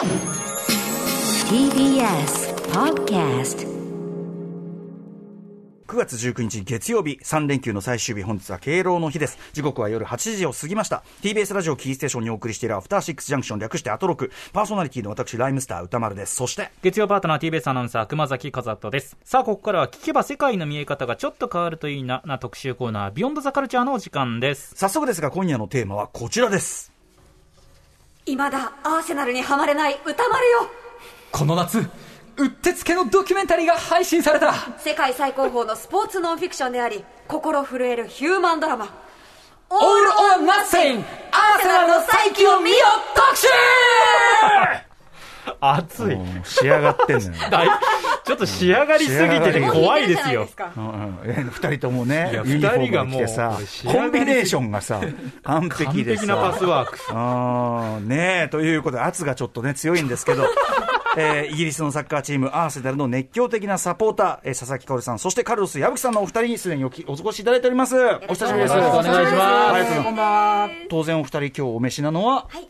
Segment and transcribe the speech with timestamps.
[0.00, 0.08] TBS
[2.72, 3.68] Podcast
[5.86, 9.36] 9月19日月曜日3連休の最終日本日は敬老の日です。
[9.52, 11.02] 時刻は夜8時を過ぎました。
[11.20, 14.32] TBS ラジオキーステーションにお送りしているアフターシックスジャンクション略してアトロク。
[14.54, 16.34] パーソナリティの私ライムスター歌丸です。
[16.34, 19.18] そして月曜パートナー TBS アナウンサー熊崎和人です。
[19.22, 24.72] さあここからは聞けば世界の見え方がちょっと変わるといいなな特集コーナービヨンドザカルチャーのお時間です。
[24.76, 26.90] 早速ですが今夜のテーマはこちらです
[28.36, 30.70] 未だアーセナルにはまれない歌丸よ。
[31.32, 31.78] この夏
[32.36, 34.54] うってつけのドキュメンタリーが配信された。
[34.78, 38.88] 世界最高峰のスポーツノンフィクションであり心震えるヒューマンドラマ。
[39.68, 42.76] オール・オア・ナッシングアーセナルの再起を見よ
[43.14, 43.46] 特集
[45.60, 46.18] 熱い。
[46.44, 47.32] 仕上がってんのよ。
[47.50, 47.68] だい
[48.24, 50.46] ちょっと仕上がりすぎてて怖いですよ。
[50.54, 50.70] か？
[50.76, 51.18] うんうん。
[51.24, 55.00] え二人ともねいやユニフォーム二人がもう着てさコンビネーションがさ
[55.42, 56.98] 完完璧でさ璧なパスワーク。
[57.08, 60.44] あーねえ、ということで、圧がちょっとね、強いんですけど、
[61.16, 67.96] えーイギリスのサッカーチーム、アーセナルの熱狂的なサポーター、えー佐々木薫さん、そしてカルロス矢吹さんのお二人にすでにおきお越しいただいております。
[68.28, 68.74] お久しぶりです。
[68.74, 69.08] お願いします。
[69.08, 70.04] ありがとうございます。
[70.04, 70.26] こんばん
[70.62, 72.68] は当然お二人今日お召しなのは、はい。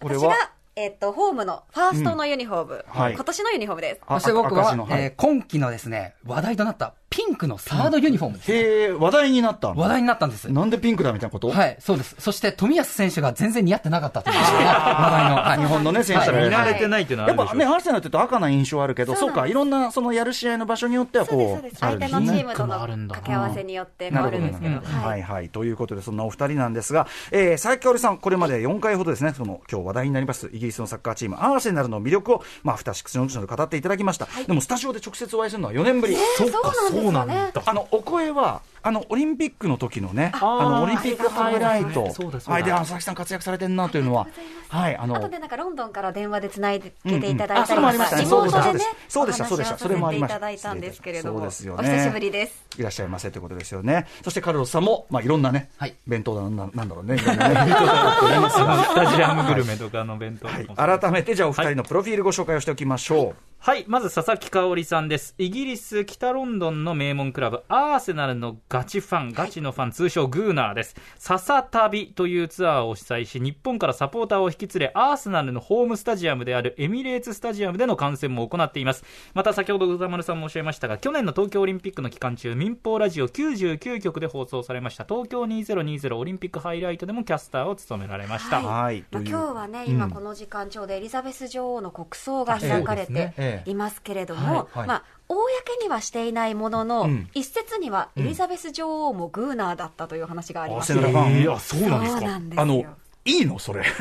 [0.00, 0.22] これは？
[0.22, 3.14] 私が、えっとホームのファーストのユニフォーム、はい。
[3.14, 4.00] 今年のユニフォームです。
[4.06, 5.02] あそして僕ははい。
[5.04, 9.80] えー今期のですね、話題となったピンクのサードユニフォームです、へえ、話題になったの？
[9.80, 10.50] 話題になったんです。
[10.50, 11.48] なんでピンクだみたいなこと？
[11.48, 12.16] はい、そうです。
[12.18, 15.36] そして、冨安選手が全然似合ってなかったという、ね、話題の。
[15.46, 24.74] はい日本のね、選手たち見が慣れてないっていうのはあるでしょやっぱね、アーセナルって言うと赤な印象あるけど、そうか、いろんな、そのやる試合の場所によってはこう、そうです相手のチームとのピンクもあるんだ掛け合わせによって変わるんですけど。
[24.74, 25.48] なるほどはいはいはい。
[25.50, 34.28] ということで、そんなお二人なんですが、えー、佐々木香織さん、これまで4回ほどですね、その、今日話題になります、イギリスのサッカーチーム、アーセナルの魅力を、まあ、アフターシックスジャンクションで語っていただきました。
[34.46, 36.16] でも、スタジオで直接お会いするのは4年ぶり。
[36.36, 37.62] そうそうなんですそうなんだ。
[37.64, 42.02] あのお声はあの、オリンピックの時のね、あの、オリンピックハイライト。
[42.02, 44.26] はい、で、佐々木さん活躍されてんなというのは、
[44.68, 48.22] はい、あのあと、でなんかロンドンから電話でつないでていただいあそたりとか、れもありましたね。
[48.24, 50.36] リモートでね、そうでした、そうでした、それもありました。
[50.36, 51.88] お話をさせていただいたんですけれども、そうですよおね。
[51.96, 52.64] 久しぶりです。
[52.78, 54.06] いらっしゃいませということですよね。
[54.22, 63.54] そしてカルロスさんも、まあ、いろんなね、はい弁当だなんだなんだろう ね、スタジアムグルメとかの弁当改めて、じゃあお二人のプロフィールご紹介をしておきましょう。
[63.64, 65.34] はい、まず佐々木香織さんです。
[65.38, 70.96] イギリス北ロンドンの名門クラブ、アーセナルのガチファン、ガチのファン、通称グーナーです。
[71.18, 79.04] 笹旅というツアーを主催し、日本からサポーターを引き連れ、アーセナルのホームスタジアムであるエミレーツスタジアムでの観戦も行っています。
[79.32, 88.60] また先ほど歌丸さんもおっしゃいましたが、去年の東京オリンピックの期間中、民放ラジオ99局で放送されました、東京2020オリンピックハイライトでもキャスターを務められました。
[88.60, 89.04] はい。
[89.12, 89.92] まあ、今日はね、うん。
[89.92, 93.70] 今この時間ちょうどエリザベス女王の国葬が開かれてええ。
[93.70, 94.78] いますけれども、はい。
[94.78, 94.88] はい。
[94.88, 95.36] まあ、公
[95.82, 97.28] にはしていないものの、うん。
[97.34, 101.60] 一説にはエリザベス女王もグーナーだったという話があります、うなんですか。
[101.60, 102.62] そうなんですよ。
[102.62, 102.84] あの、
[103.26, 103.58] いいの？
[103.58, 103.82] それ。
[103.82, 103.98] 結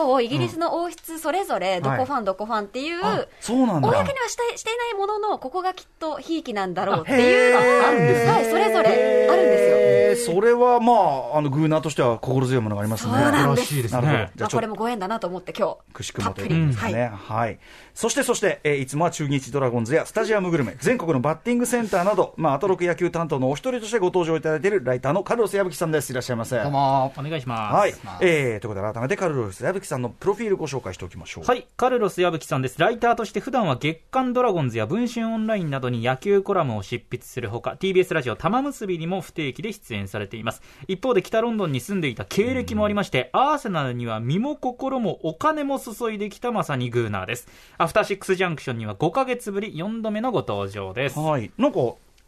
[0.00, 3.88] 構イギリスの王室それぞれどこファンどこファンっていう、あそうなんだ。
[3.88, 9.76] 公にはしてしていないもののここがきっとひいきなんだろうっていうのがあるんですねはい、それぞれあるんですよ。
[9.78, 10.92] えーそれはま
[11.34, 13.12] あ、あの、グーナーとしては心強いものがありますね。
[13.12, 14.30] そうなんですらしいですなるほどね。
[14.36, 17.12] まあこれもご縁だなと思って今日くしくもというですかね。
[17.14, 17.58] はい。
[17.94, 26.10] そして、そして、えーいつもは中日ドラゴンズやスタジアムグルメ、全国のバッティングセンターなど、まあ、アトロク野球担当のお一人としてご登場いただいているライターのカルロス矢吹さんです。
[26.10, 26.60] いらっしゃいませ。
[26.60, 27.74] どうもお願いします。
[27.76, 27.94] はい。
[28.20, 31.44] えー、ということで、改めてカルロス矢吹さんのプロフィールご紹介しておきましょう。
[31.44, 32.80] はい、カルロス矢吹さんです。
[32.80, 40.62] ライターとして普段は月刊ドラゴンズや文春オンラインなどに野球コラムを執筆するほか、TBS ラジオ玉結びにも不定期で出演されています。
[40.88, 47.48] 一方で北ロンドンに住んでいた経歴もありまして、アーセナルには身も心もお金も注いできたまさにグーナーです。
[47.76, 51.18] アフターシックスジャンクションには5ヶ月ぶり4度目のご登場です。
[51.18, 51.50] はい。
[51.58, 51.78] なんか、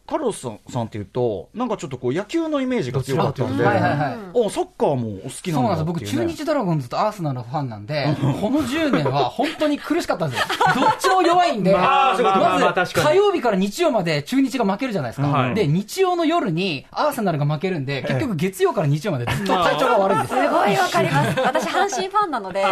[0.07, 10.47] カルロスさんさんっていうと、なんかちょっとこう野球のイメージが強かったので、はいはいはいおサッカーもお好きなそうんだなんです僕、中日ドラゴンズとアーセナルのファンなんで、この10年は本当に苦しかったんですよ。
[10.75, 15.29] どっちも弱いんで、まあまあまあまあ確かに火曜日から日曜まで中日が負けるじゃないですか。
[15.29, 20.43] はいで、日曜の夜にアーセナルが負けるんで、結局月曜から日曜までずっと体調が悪いんですよ。
[20.43, 21.41] すごいわかります。
[21.41, 22.69] 私、阪神ファンなので、ど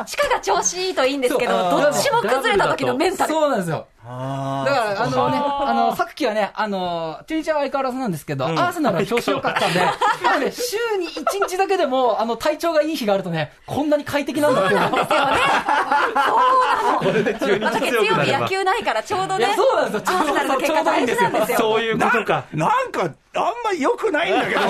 [0.00, 3.32] っちかが調子いいといいんですけど、どっちも崩れた時のメンタル。
[3.32, 3.86] そうなんですよ。
[4.10, 9.92] あだから、あのね、あの、さっきはね、あの、中日は相変わらずなんですけど、アーセナルは調子良かったんで、 あ
[10.32, 14.88] のね、週に1日だけでも、あの、体調がいい日があるとね、こんなに快適なんだっていうの
[16.98, 20.18] これで中また月曜日野球ないからちょうどね、そうなんですよ。
[20.18, 21.58] アーセナルの結果大事なんですよ。
[21.58, 22.44] そういうことか。
[22.54, 24.60] なんか、あんまり良くないんだけど。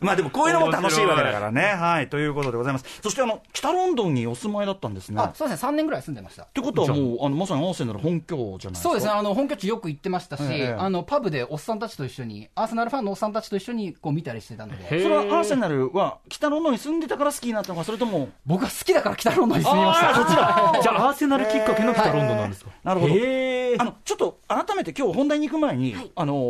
[0.00, 1.62] まあでもこういうのも楽しいわけだからね。
[1.62, 2.08] はい。
[2.08, 3.00] ということでございます。
[3.02, 5.20] そしてあの、北ロンドンにお住まいだったんですね。
[5.20, 6.48] あそうですね、3年ぐらい住んでましたっ。
[6.52, 8.76] てことはもう、あの、まさにアーセナル本拠じゃないですか。
[8.82, 20.14] そうですね、あの本拠地よく行ってましたし、ええあのパブでおっさんたちと一緒に、アーセナルファンのおっさんたちと一緒にこう見たりしてたので、それはアーセナルは北ロンドンに住んでたから好きになったのか、それとも、僕は好きだから北ロンドンに住みました。
[20.14, 20.78] そちら。
[20.82, 23.14] じゃあアーセナルきっかけの北ロンドンなんですか、なるほど。
[23.14, 26.41] あの、ちょっと改めて今日本題に行く前に、はいあの、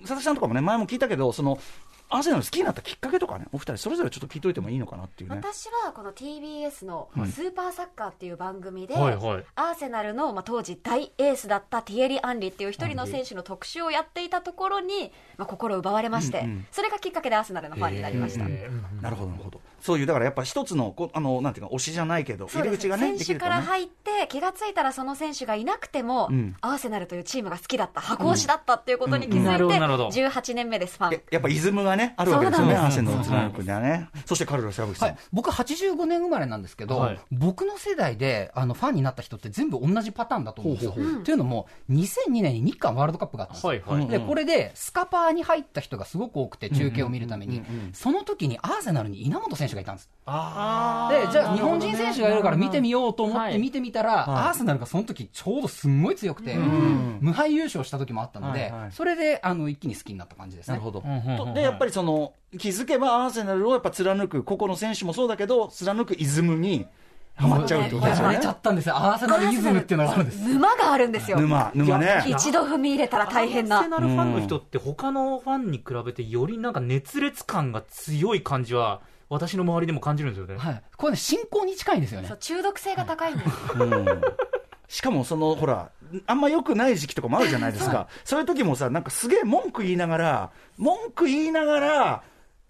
[0.00, 1.58] 佐々木さんとかもね、前も聞いたけど、その、
[2.12, 5.36] アーセナル好きになったきっかけとかね、お二人それぞれちょっと聞いといてもいいのかなっていうね。
[5.36, 18.44] 私はこの TBS のスーパーサッカーっていう番組で、はいはいアーセナルの、まあ、当時大エースだったティエリ・アンリっていう一人の選手の特集をやっていたところに、まあ、心奪われまして、うんうんそれがきっかけでアーセナルのファンになりました。
[18.44, 19.60] なるほど、なるほど。
[19.82, 23.62] そういう、だからやっぱ一つの、こあの、なんていうか、推しじゃないけど、入り口がね、選手から。
[23.62, 26.54] 入って気がついたらその選手がいなくても、うん。
[26.60, 30.08] アーセナルというチームが好きだった箱推しだったっていうことに気づいて、どなるほど。
[30.08, 31.12] 18年目ですファン。
[31.12, 34.08] ややっぱイズムがね、あるわけですよね、アーセナルの貫くにはね。
[34.24, 35.08] そしてカルロス矢吹さん。
[35.08, 37.18] はい、僕85年生まれなんですけど、はい。
[37.32, 40.92] 僕の世代であのファンになった人って全部同じパターンだと思うんですよ。
[40.92, 43.68] ほうほうというのも、2002年に日韓ワールドカップがあったんですよ。
[43.70, 44.08] はいはい。
[44.08, 47.62] でこれでスカパーに入った人がすごく多くて、中継を見るために、
[47.92, 50.10] その時にアーセナルに稲本選手がいたんです。
[50.24, 54.44] あでじゃあ、日本人選手がいるから見てみようと思って見てみたら、はい。
[54.48, 58.92] アーセナルがその時ちょうどすんごい強くて、無敗優勝した時もあったので、はいはい。
[58.92, 60.72] それであの一気に好きになった感じですね。
[60.72, 61.02] なるほど。
[61.36, 66.86] とで、やっぱりその、気づけばアーセナルをやっぱ貫く、個々の選手もそうだけど、貫くイズムに
[67.34, 68.46] ハマっちゃうってことですよねやられち。
[68.46, 70.48] ゃったんですよ、アーセナルイズムっていうのがあるんです。
[70.48, 71.40] 沼があるんですよ。
[71.40, 72.24] 沼、沼ね。
[72.26, 73.88] 一度踏み入れたら大変なアーセ。
[73.88, 80.56] ナルファンの人って他のファンに比べてよりなんか熱烈感が強い感じは私の周りでも感じるんですよね。
[80.58, 82.36] はい、これね、信仰に近いんですよねそう。
[82.38, 83.50] 中毒性が高いんです。
[83.78, 84.22] うん
[84.92, 85.90] しかもその、ほら、
[86.26, 88.08] あんま良くない時期とかもあるじゃないですか。
[88.24, 92.22] そういう時もさ、なんかすげえ文句言いながら、文句言いながら、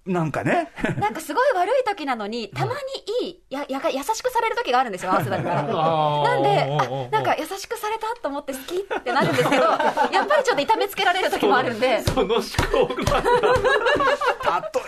[0.04, 0.72] なんかね。
[0.98, 5.62] なんかすごい悪い時なのに、たまにいい、や、やが、優しくされる時があるんですよ、 アーセナルから。
[5.62, 9.62] なんで、なんか優しくされたと思って好きってなるんですけど、
[10.10, 12.42] やっぱりちょっと痛めつけられる時もあるんで、その思
[12.88, 13.22] 考が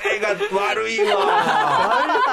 [0.05, 0.29] 例えが
[0.59, 1.15] 悪いわ。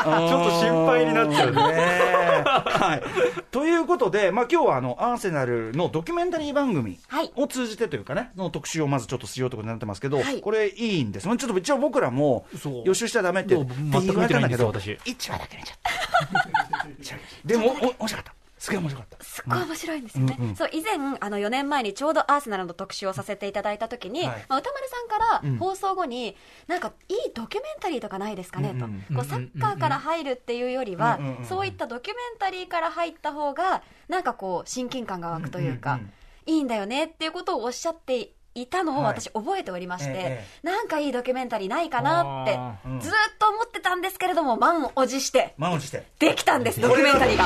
[0.03, 2.43] ちょっと心配になっちゃうね。
[2.45, 3.03] はい。
[3.51, 11.27] ということで、まあ今日はあの、アーセナルのドキュメンタリー番組はいを通じてというかね、の特集をまずちょっとしようということになってますけど、はいこれいいんです。
[11.27, 13.55] ちょっと一応僕らもそう予習しちゃダメって。
[13.55, 17.21] 全く言われたんだけど、見てないんです1話だけ見ちゃった。
[17.45, 18.33] でも、お面白かった。
[18.61, 19.25] すげえ面白かった。
[19.25, 20.37] すっごい面白いんですよね。
[20.39, 20.49] うん。
[20.49, 20.55] うん。
[20.55, 24.45] そう、以前、あの、4年前にちょうどアーセナルの特集をさせていただいたときに、はい。
[24.47, 25.57] まあ、歌丸さんからうん。
[25.57, 26.37] 放送後に、
[26.67, 28.85] なんか、いいドキュメンタリーとかないですかね、と。
[28.85, 29.03] うん。
[29.09, 36.13] うんこう、サッカーから入るっていうよりはうんうんうん、そういったドキュメンタリーから入った方が、なんかこう、親近感が湧くというか、うんうんうん。
[36.45, 42.53] いいんだよねっていうことをおっしゃっていたのをはい私覚えておりまして、えなんかいいドキュメンタリーないかなって
[42.99, 46.05] ずーっと思ってたんですけれども満を持して満を持して。
[46.19, 47.45] できたんですドキュメンタリーが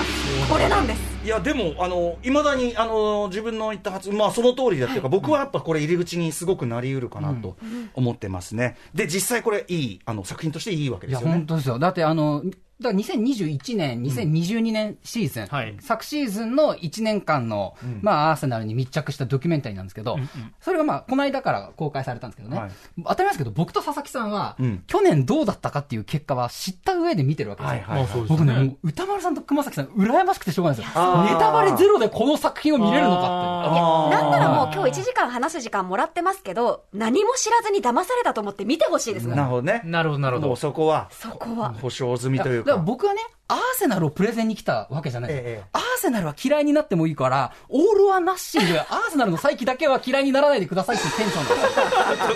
[0.49, 7.57] これなんですいや、でも、あの、いまだに、あの、自分の言った発まあ、その通りだっていうか、僕はやっぱこれ入り口にすごくなり得るかなと
[7.95, 8.77] 思ってますね。
[8.93, 11.45] で、実際これいい、あの、作品としていいわけですよね本。
[11.47, 11.79] 当ですよ。
[11.79, 12.43] だって、あの、
[12.81, 15.77] だから2021年、2022年シーズン、はい。
[15.79, 20.17] 昨シーズンの1年間の、まあ、アーセナルに密着したドキュメンタリーなんですけど、
[20.59, 22.71] それがまあ、この間から公開されたんですけどね、はい。
[23.05, 24.83] 当たり前ですけど、僕と佐々木さんは、うん。
[24.87, 27.79] 去年どうだったかっていう結果は知った上で見てるわけですよ。
[27.79, 28.37] はいはいあそうですね。
[28.37, 31.23] 僕ね、歌丸さんと熊崎さん、羨ましくてしょうがないですよ。
[31.23, 34.11] ネタバレゼロでこの作品を見れるのかあいやあー。
[34.11, 39.81] なんならもう今日1時間話す時間もらってますけど何も知らずに騙されたと思って見てほしいですなるほどね。
[39.85, 40.55] なるほどなるほど。
[40.55, 41.73] そこは、そこは。
[41.73, 42.83] 保証済みというだから。
[42.83, 45.29] 僕はね、アーセナルをプレゼンに来たわけじゃない。
[45.29, 45.63] ですよ、ええ。
[45.73, 51.69] アーセナルは嫌いになってもいいから、オール・ア・ナッシング、 アーセナルの再起だけは嫌いにならないでくださいっていうテンションですよ。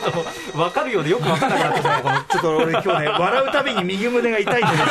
[0.01, 2.21] ちょっと分かるようでよく分からなくなってきたねこの。
[2.29, 4.85] ちょっと俺今日ね、笑うたびに右胸が痛いんですよ。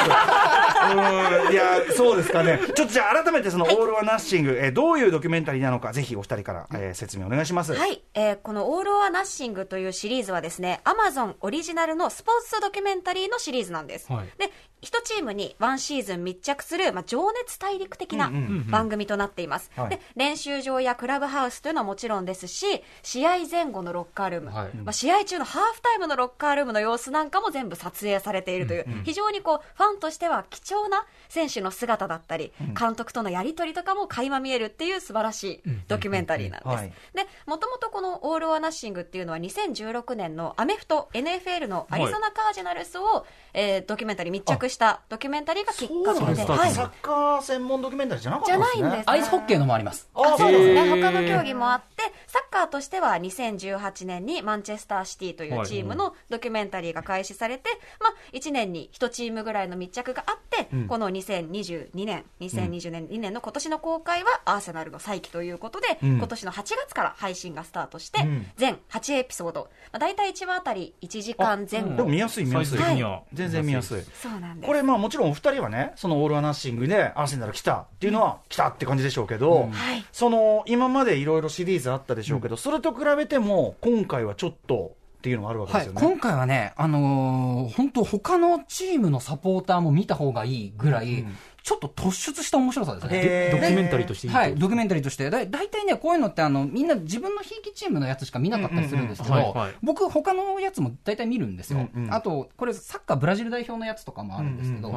[0.90, 1.64] うん、いや、
[1.96, 2.60] そうですかね。
[2.74, 7.74] ちょっとじゃあ改めてそのオール・はナッシング、えーどういうドキュメンタリーなのか、ぜひお二人から、えー説明お願いします。
[7.74, 14.26] はい、えーこの「オール・オア・ナッシング」というシリーズはですねアマゾンオリジナルのスポーツドキュメンタリーのシリーズなんです、はい。
[14.38, 19.90] で一チームにワンシーズン密着する、まあ、情熱大陸的なうんうん番組となっています、はい。
[19.90, 24.74] で練習場やクラブハウスというのはもちろんですし試合前後のロッカールーム、はい。
[24.76, 36.68] まあ、試合中のハーフタイムのロッカールームの様子なんかも全部撮影されているという、非常にこうファンとしては貴重な選手の姿だったり、監督とのやり取りとかも垣間見えるっていう素晴らしいドキュメンタリーなんです。
[36.68, 48.82] はいで、もともとこのオール・オア・ナッシングっていうのは2016年のアメフト NFL のアリゾナ・カージナルスを、えードキュメンタリー密着したドキュメンタリーがきっはい、サッカー専門ドキュメンタリーじゃなかったじゃんですね。
[48.82, 49.10] ないんです。
[49.10, 50.08] アイスホッケーのもあります。
[50.14, 51.02] あ、そうですね。
[51.02, 66.16] 他の競技もあって、でサッカーとしては2018年にマンチェスターシティというチームのドキュメンタリーが開始されて、まあ、1年に1チームぐらいの密着があって、この2022年2020年2年の今年の公開はアーセナルの再起ということで、うん。
[66.16, 68.46] 今年の8月から配信がスタートして、うん。
[68.56, 72.78] 全8エピソード、まあ、大体1話あたり1時間前後、でも見やすい見やすい。
[72.78, 74.02] は全然見やすい。
[74.20, 80.04] そうなんですこれまあもちろんお二人はねそのオール・ア・ナッシングでアーセナル来たっていうのは来たって感じでしょうけど、はい。
[80.10, 91.26] その今までいろいろシリーズあったでしょうけど、それと比べても今回はちょっとっていうのがあるわけはい、ですよね、今回はね、あのー本当、他のチームのサポーターも見た方がいいぐらい、
[91.64, 93.50] ちょっと突出した面白さですね。
[93.50, 95.28] ドキュメンタリーとしていいはい、ドキュメンタリーとして。
[95.28, 101.88] だ大体ね、こういうのって、あの、みんな自分のひいきチームのやつしか見なかったりするんですけどうんうんはいはい、僕、他のやつも大体見るんですよ。
[101.92, 102.14] うんうん。
[102.14, 104.92] あと、これ、サッカーブラジル代表のやつとかもあるんですけど、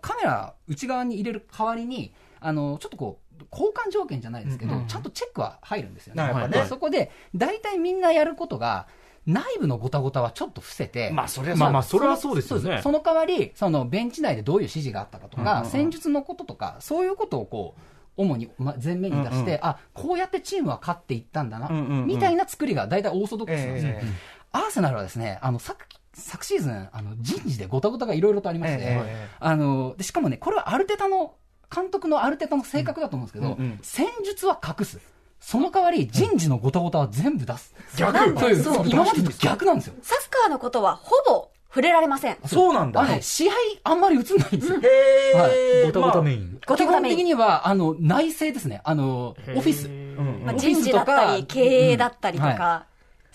[0.00, 4.86] カメラ内側に入れる代わりに、あの、ちょっとこう、交換条件じゃないですけど、うんうん。
[4.86, 6.22] ちゃんとチェックは入るんですよね。
[6.22, 6.48] なるほど。
[6.48, 8.86] ねでそこで、大体みんなやることが、
[9.26, 12.80] 内部のごたごたはちょっと伏せて、まあそれはまあまあそれはそうですよね。
[12.82, 15.64] その代わり、そのベンチ内でどういう指示があったかとか、うんうん。
[15.64, 17.80] うん戦術のこととか、そういうことをこう、
[18.16, 19.58] 主にま前面に出して、うんうん。
[19.62, 22.06] あこうやってチームは勝っていったんだな、うんうんうん。
[22.06, 23.92] みたいな作りが大体オーソドックスなんですよ。
[23.92, 24.06] ええ。
[24.52, 29.28] アーセナルはですね、あの昨昨シーズン、あの人事でごたごたがいろいろとありまして、ええ。
[29.38, 31.34] あのでしかもね、これはアルテタの、
[31.74, 35.00] 監督のアルテタの性格だと思うんですけど、うんうん戦術は隠す。
[35.40, 37.74] その代わり、人事のごたごたは全部出す。
[37.96, 39.94] 逆という、そう今までと逆なんですよ。
[40.02, 42.36] サッカーのことはほぼ触れられません。
[42.46, 43.52] そうなんだ、あのね、試合
[43.84, 44.80] あんまり映んないんですよ。
[44.80, 46.58] へえ、ごたごたメイン。
[46.66, 48.80] ごたメイン基本的には、あの、内政ですね。
[48.84, 49.86] あの、オフィス。
[49.86, 51.60] うんまあ、オフィス人事だったり、経
[51.92, 52.86] 営だったりとか、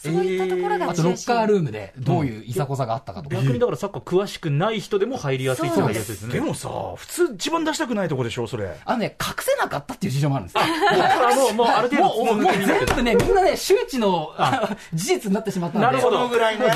[0.04, 3.36] そういったところがあと、ロッカールームでどういういざこざがあったかとか。
[3.36, 6.34] 逆にだからサッカー詳しくない人でも入りやすいってですね。
[6.34, 8.78] でもさ普通一番出したくないとこでしょそれ。
[8.86, 10.62] あのね、隠せなかったっていう事情もあるんですよ。
[10.64, 14.76] あもう、もうある程度もう、もう全部ね、みんなね、周知のあ。
[14.94, 15.92] 事実になってしまったので。
[15.92, 16.28] なるほど。
[16.30, 16.66] ぐらいね。
[16.66, 16.72] 隠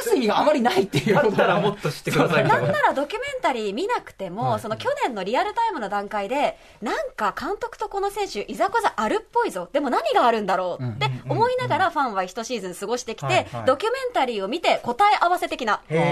[0.00, 1.14] す意味があまりないっていう。
[1.14, 2.60] だことがったらもっと知ってくださいな。
[2.60, 13.64] んならドキュメンタリー見なくても、その去年のリアルタイムの段階で、なんか監督とこの選手、いざこざあるっぽいぞ、でも何があるんだろうって思いながら、ファンは一シーズン過ごしてきて、はいはい。
[13.66, 16.02] ドキュメンタリーを見て、答え合わせ的な、こういう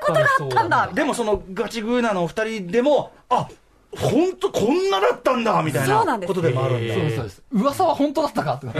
[0.00, 3.48] ことがあったんだ、でもそのガチグーナのお二人でもあ
[3.96, 6.94] 本当こんなだったんだみたいなことでもあるんだ。
[6.94, 7.42] そうですそうです。
[7.52, 8.72] 噂は本当だったかとか。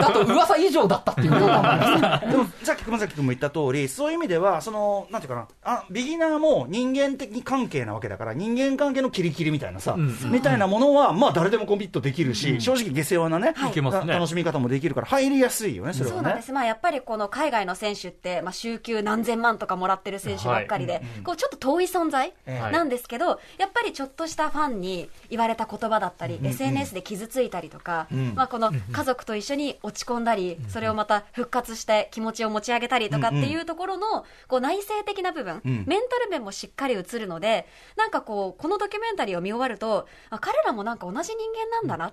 [0.00, 2.26] あと、噂以上だったっていうことがあります。
[2.32, 5.48] でもさっき熊崎君も言った通りそういう意味ではそのなんていうかな。
[5.62, 10.16] あビギナーも人間的関係なわけだから人間関係のキリキリみたいなさ、うん。
[10.30, 13.74] みたいなものはまあ誰でもコミットできるし、正直下世話なね、い。
[13.74, 14.06] けますね。
[14.06, 16.16] た楽しみ方もできるから入りやすいよねそれはね。
[16.16, 22.72] そうなんです、まあ、やっぱりこの海外の選手って、まあ、週休何千万とかもらってる選手ばっかりで、こうちょっと遠い存在ええ。
[22.72, 28.34] なんですけど、やっぱりちょっとしたファンに言われた言葉だったり、SNS で傷ついたりとか、ん。
[28.34, 35.84] まあ、この家族と一緒に落ち込んだり、それをまた復活して気持ちを持ち上げたりとかっていうところのこう内省的な部分、ん。
[35.86, 42.12] メンタル面もしっかり映るので、なんかこう、このドキュメンタリーを見終わると、あ彼らもなんか同じ人間なんだな。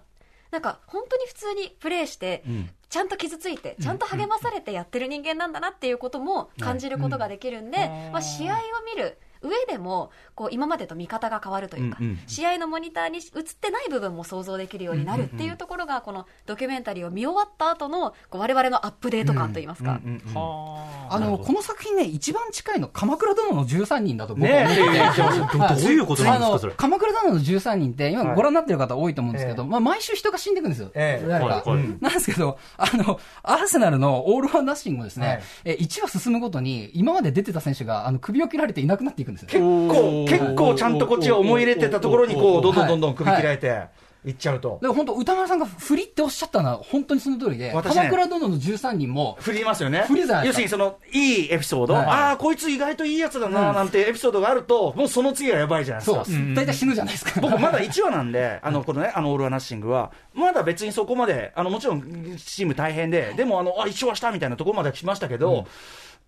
[0.51, 2.43] なんか本当に普通にプレーして、
[2.89, 7.77] ちゃんと傷ついて、ちゃんと励まされてやってる人間なんだなっていうことも感じることができるんで、
[8.11, 8.57] まあ、試合を
[8.93, 12.19] 見る上でもこう今までと見方が変わるというか、うんうん。
[12.27, 13.23] 試合のモニターに映っ
[13.59, 20.31] てない部分も想像できるようになるっていうところがこのドキュメンタリーを見終わった後のこう我々のアップデート感といいますか、うんうんうん。
[20.35, 21.19] あ。
[21.21, 26.73] の、この作品ね、一番近いの、鎌倉殿の13人だと僕はね思ってて、ど どういうことなんですか、それ。
[26.73, 26.77] あの。
[26.77, 28.35] 鎌倉殿の13人って、今はい。
[28.35, 30.91] ご覧になってる方多いと思うんですけど、えまあ、毎週人が死んでいくんですよ。
[30.93, 31.27] ええ。
[31.27, 31.55] 誰か。
[31.55, 31.87] はいはい。
[32.01, 35.41] なんですけど、あの、アーセナルのオールワンナッシングもですね、はい。
[35.65, 39.47] え1話進むごとに、今まで出てた選手が、あの、首を切られていなくなっていくんですよ。
[39.49, 43.83] 結構結構ちゃんとこっちが思い入れてたところにこうどんどんどんどん首切られて
[44.23, 48.01] いっちゃうと、で本当、歌丸さんが振りっておっしゃったのは、本当にその通りで、私ね。
[48.01, 50.03] 鎌倉殿の13人も、振りますよね。
[50.07, 52.05] 振りじゃない要でするにそのいいエピソード、はい。
[52.05, 57.41] ああこいつ意外といいやつだななんてエピソードがあるともうその次がやばいじゃないですか、大体死ぬじゃないですか。
[57.41, 62.01] 僕まだ1話なんで、あの、このね、あの、オール・ア・ナッシングは、まだ別にそこまで、あの、もちろん、
[62.37, 65.65] チーム大変で、でも、あの、あ、一話したみたいなところまで来ましたけど、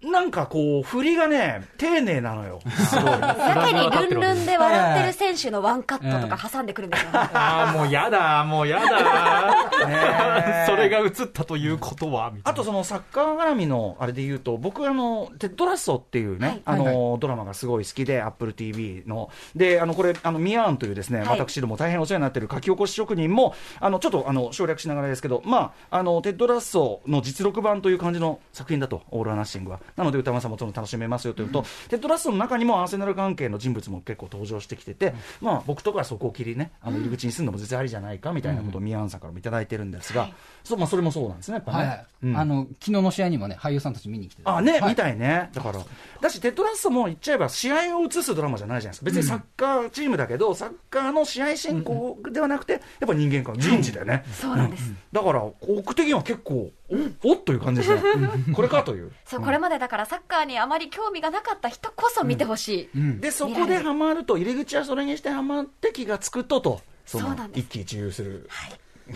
[0.03, 2.59] なんかこう、振りがね、丁寧なのよ。
[2.89, 3.05] すごい。
[3.05, 7.19] やけにルンルンで笑ってる選手のワンカットとか挟んでくるんですよね。
[7.33, 9.63] ああ、もうやだ、もうやだ。
[10.67, 19.29] それが映ったということは、あとそのサッカー絡みのあれで言うと、僕、あの、テッドラッソっていうね、はいあの、はいドラマがすごい好きで、アップル TV の。
[19.55, 29.79] で、あの、これ、あの、みやーんというですね、はい私ども大変お世話になっている書き起こし職人も、あの、ちょっと、あの、省略しながらですけど、まあ、あの、テッドラッソの実録版という感じの作品だと、オール・オア・ナッシングは。
[29.95, 40.29] なので、宇多丸さんもその楽しめますよというと、テッドラッソの中にもアーセナル関係の人物も結構登場してきてて、まあ、僕とかはそこを切りね、あの入り口にするのも全然ありじゃないかみたいなことをみやーんさんからもいただいてるんですが、
[40.63, 41.77] そうまあ、それもそうなんですね、やっぱね。
[41.77, 42.05] はいはい。
[42.23, 42.37] うん。
[42.37, 44.89] あの昨日の試合にもね俳優さんたち見に来てあね、はい。
[44.91, 45.79] みたいね、だから、
[46.21, 59.11] だし、テッドラッソも言っちゃえば、試合を映すドラマじゃないじゃないですか、別にサッカーチームだけど、サッカーの試合進行ではなくて、やっぱ人間関係、人事だよね、そうなんです、だから、奥的には結構、おおっという感じですね、 これかという。
[59.25, 68.49] そうこれまでだからサッカーにあまり興味がなかった人こそ見てほしい、で、そこでハマると、入り口はそれにしてハマって気がつくとと、そのそうなんです一喜一憂する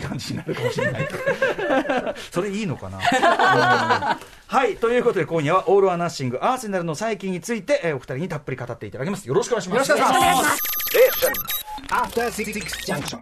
[0.02, 1.08] 感じになるかもしれない。
[2.32, 2.98] それいいのかな？
[4.46, 9.28] はい、ということで今夜はオール・ア・ナッシング、アーセナルの再起について、えーお二人にたっぷり語っていただきます。
[9.28, 9.90] よろしくお願いします。
[9.90, 10.78] よろしくお願いします
[11.90, 12.52] After Six
[12.86, 13.20] Junction.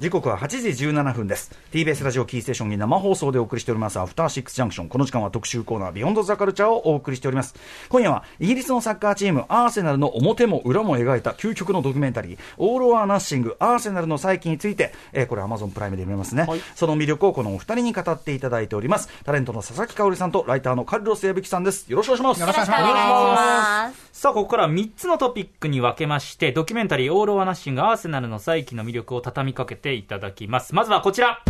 [0.00, 1.50] 時刻は8時17分です。
[1.72, 4.88] TBS ラジオキーステーションに生放送でお送りしておりますアフターシックスジャンクション。
[4.88, 7.56] この時間は特集コーナービヨンドザカルチャーをお送りしております。
[7.88, 19.08] 今夜はイギリスのサッカーチームアーセナルの表も裏も描いた究極のドキュメンタリーオール・オア・ナッシングアーセナルの再起について、えーこれ Amazon プライムで見れますね、その魅力をこのお二人に語っていただいております。
[19.24, 21.90] タレントの佐々木香織さんとライターのカルロス矢吹さんです。
[21.90, 22.40] よろしくお願いします。
[22.40, 30.74] よろしくお願いしますさあ、ここから3つのトピックに分けまして、ドキュメンタリーオール・オア・ナッシング・アーセナルの再起の魅力を畳みかけていただきます。
[30.74, 31.40] まずはこちら。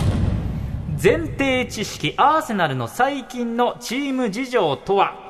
[1.02, 5.27] 前提知識、アーセナルの最近のチーム事情とは？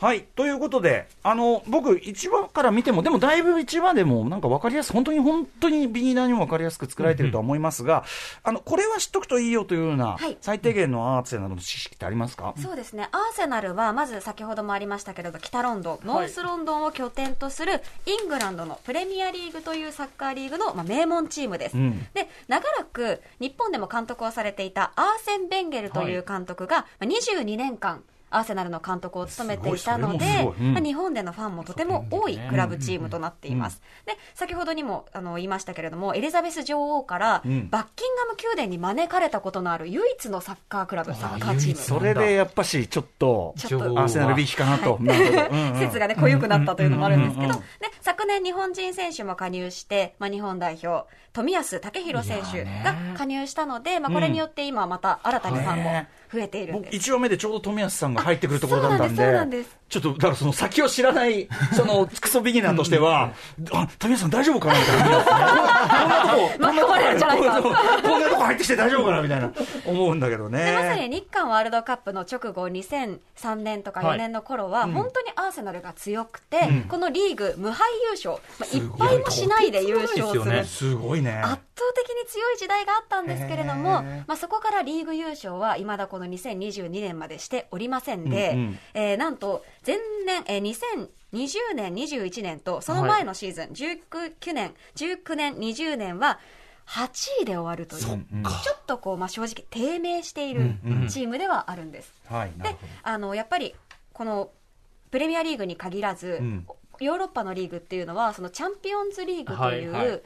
[0.00, 0.22] はい。
[0.34, 8.04] ということで、あの、僕、1話から見ても、でもだいぶ1話でも、なんか分かりやすく、本当に本当にビギナーにも分かりやすく作られてるとは思いますが、
[8.42, 10.38] あの、これは知っとくといいよというような、はい。
[10.40, 12.54] 最低限のアーツなどの知識ってありますか？
[12.56, 13.08] そうですね。
[13.12, 22.06] アーセナルはまず先ほどもありましたけれど北ロンドンノースロンドンを拠点とするイングランドのプレミアリーグというサッカーリーグの、まあ、名門チームです、うん。
[22.14, 30.72] で長らく日本でも監督をされていたアーセン・ベンゲルという監督が、まあ、22年間アーセナルの監督を務めていたので、うん。
[30.74, 33.82] まあ、日本でのファンもとても多いクラブチームとなっています。
[34.06, 37.68] で、先ほどにもあの言いましたけれども、エリザベス女王からうん。
[37.70, 41.76] バッキンガム宮殿に招かれたことのある唯一のサッカークラブ、サッカーチーム。
[41.76, 44.98] それでやっぱし、ちょっと、ちょっとアーセナルビーヒかなと。
[45.00, 45.56] なるほど。
[45.56, 45.72] うん。
[45.74, 47.60] うん説がね、濃ゆくなったというのもあるんですけど、で、
[48.00, 55.90] 昨年日本人選手も加入して、まあ、日本代表、富安武弘選手が加入したので、まあ、これによって今また新たにファンも
[56.32, 57.10] 増えているん僕、です。
[57.10, 59.16] 1話目でちょうど富安さんが入ってくるところだったんで、
[59.90, 63.32] ちょっと、だからその先を知らない、 その、クソビギナーとしては、
[63.72, 65.04] あ、富安さん大丈夫かなみたいな。
[65.04, 67.62] こんなとこ、こんなとこ巻き込まれるんじゃないか。
[67.62, 69.52] こんな こんなとこ入ってきて大丈夫かなみたいな、
[69.84, 70.64] 思うんだけどね。
[70.64, 80.64] でまさに日韓ワールドカップの直後2003年とか4年の頃は、本当にアーセナルが強くて、このリーグ無敗優勝、まあ、一敗もしないで優勝する。
[80.64, 81.40] すごいね。
[81.42, 88.78] 圧倒的に強い時代があったんですけれどもまあ、そこからリーグ優勝はいまだこの2022年までしておりませんで、うんうん。
[88.94, 96.40] えーなんと前年、えー2020年、21年とその前のシーズン、19年、19年、20年は
[96.86, 100.74] 8位で終わるという、ちょっとこう、まあ、正直低迷している
[101.08, 102.12] チームではあるんです。
[102.26, 103.74] はい、なるであのやっぱり
[104.12, 104.50] この
[105.10, 106.66] プレミアリーグに限らず、ん。
[107.00, 110.22] ヨーロッパのリーグっていうのはそのチャンピオンズリーグという、はいはい。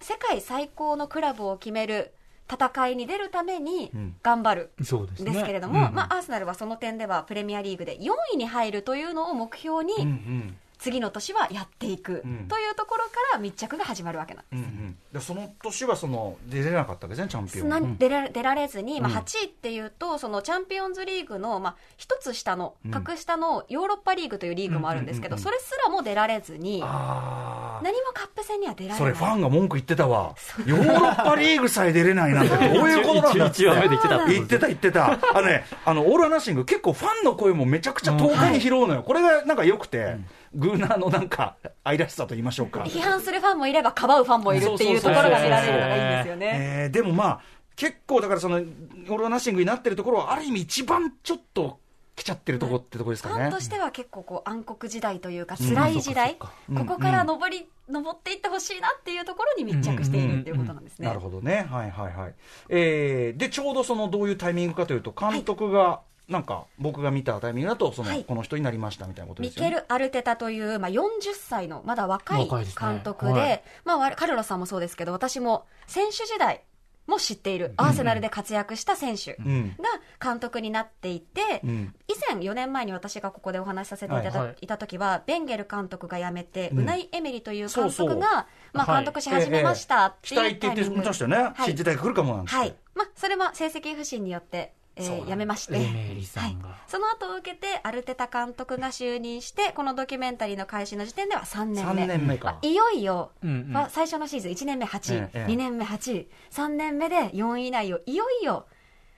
[0.00, 2.12] 世界最高のクラブを決める
[2.50, 5.30] 戦いに出るためにん頑張るそうですね。
[5.30, 9.94] んですけれども、うんまあ、アーセナルはその点ではプレミアリーグで4位に入るというのを目標に。
[9.94, 14.60] うんうん次の年はやっていくうんというところから密着が始まるわけなんです。
[14.60, 17.68] うんうん、でその年はその出れなかったわけですね、チャンピオン。
[17.68, 29.14] な出ら出られずに、まあ、うん8位っていうと、そのチャンピオンズリーグの、まあ、一つ下のうん、格下のヨーロッパリーグというリーグもあるんですけど、うんうんうんそれすらも出られずに、あ何もカップ戦には出らあ、れない。
[29.14, 30.34] それファンが文句言ってたわ。
[30.66, 33.62] ヨーロッパリーグさえ出れないなんて どういうことなんだって。
[33.62, 35.12] 1話目で言ってた言ってた言ってた。
[35.34, 39.02] あのね、あの、オールアナッシング結構ファンの声もめちゃくちゃ遠くに拾うのよ。
[39.02, 40.16] これがなんか良くて、
[40.54, 42.80] グーナーのなんか愛らしさと言いましょうか。
[42.82, 46.50] 批判するファンもいれば、かばうファンもいるっていうところが見られるのがいいんですよね。
[46.54, 47.40] えーでもまあ、
[47.76, 51.78] 結構だからその、オールアナッシングになってるところは、ある意味一番ちょっと
[52.16, 53.34] 来ちゃってるところってところですかね。
[53.36, 61.06] ファンとしては結構こう暗黒時代というか辛い時代、かここから登り、登っていってほしいなっていうところに密着しているっていうことなんですね。
[61.06, 61.66] なるほどね。
[61.70, 62.34] はいはいはい。
[62.68, 69.70] えーで、ちょうどそのどういうタイミングかというと、監督が、なんか僕が見たタイミングだと、その、はいこの人になりましたみたいなことでミすよね。
[69.70, 76.62] ケル・アルテタという、まあ、40歳のまだ若い若いですね監督で、はいまあわ、カルロさんもそうですけど、私も選手時代
[77.06, 79.76] も知っている、アーセナルで活躍した選手うん。
[79.78, 79.84] が
[80.22, 81.94] 監督になっていて、うん。
[82.06, 91.06] 以前4年前に私がここでお話しさせていただ、はいいた時は、ベンゲル監督が辞めて、うんウナイ・エメリという監そうそう督が、まあ、はい監督し始めましたっていうって言ってタイミング。
[91.06, 91.36] ましたよね。
[91.36, 92.54] はい新時代が来るかもなんて。
[92.54, 92.74] はい。
[92.94, 96.68] まあ、それは成績不振によって、えー辞めまして、エメリさんが。
[96.68, 96.78] はい。
[96.86, 102.04] その後を受けて、アルテタ監督が就任して、このドキュメンタリーの開始の時点では3年目。
[102.04, 102.44] 3年目か。
[102.44, 103.72] まあいよいよ、うんうん。
[103.72, 108.66] まあ最初のシーズン1年目8位、ええ2年目8位、3年目で4位以内をいよいよ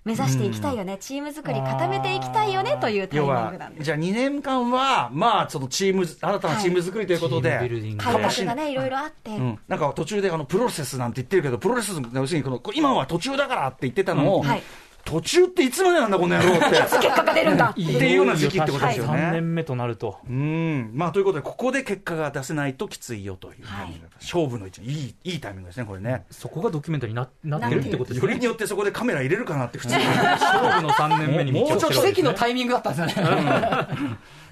[0.05, 3.85] 目指していきたいよね、チーム作り固めていきたいよねというタイミン要はグなんです。
[3.85, 14.49] じゃあ2年間はまあそのチーム新たなチーム作りということで、チームビルディング改革がね、いろいろあって、うん、なんか途中であのプロセスなんて言ってるけど、プロセス、要するにこの今は途中だからって言ってたのを、うん。
[14.49, 14.63] はい
[15.05, 16.77] 途中っていつまでなんだ、この野郎って。
[17.01, 17.71] 結果が出るんだ。
[17.71, 19.13] っていうような時期ってことですよね。
[19.13, 20.19] 3年目となると。
[20.29, 20.91] うん。
[20.95, 24.01] まあ、ということで、ここで結果が出せないときついよという、はい。
[24.21, 26.25] 勝負の一いいいいタイミングですね、これね。
[26.31, 28.33] そこがドキュメンタリーにななってるってことですよね。
[28.33, 30.05] よりによってそこでカメラ入れるかなって、普通に。
[30.05, 33.31] 勝負の3年目にもうちょっと奇跡のタイミングだったんですよね。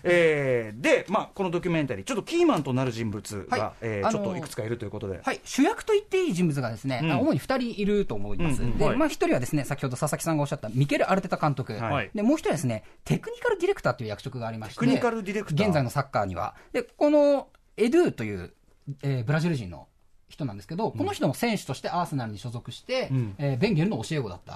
[0.02, 5.20] えーで、まあ、このドキュメンタリー、ちょっとキーマンとなる人物が、はいえーちょあのーっといくつかいるということで。
[5.22, 8.62] はい、主役と言っていい人物がですね、うん主に2人いると思います。
[8.62, 11.72] んうんはいまあ1人はですね、先ほど佐々木さんがおっしゃったミケル・アルテタ監督。
[11.74, 16.54] はいで、もう1人はですね、テクニカルディレクターという役職がありまして、テクニカルディレクター現在のサッカーには。
[16.72, 18.52] で、このエドゥという、
[19.02, 19.86] えーブラジル人の
[20.28, 23.34] 人なんですけど、この人も選手としてアーセナルに所属して、うん。
[23.38, 24.54] えーベンゲルの教え子だった。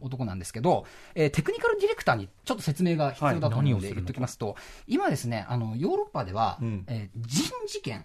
[0.00, 6.84] 男なんですけど、えーテクニカルディレクターにちょっと説明が必要だと思うので言っておきますと、今ですね、あの、ヨーロッパでは、うん。
[6.86, 8.04] えー人事権、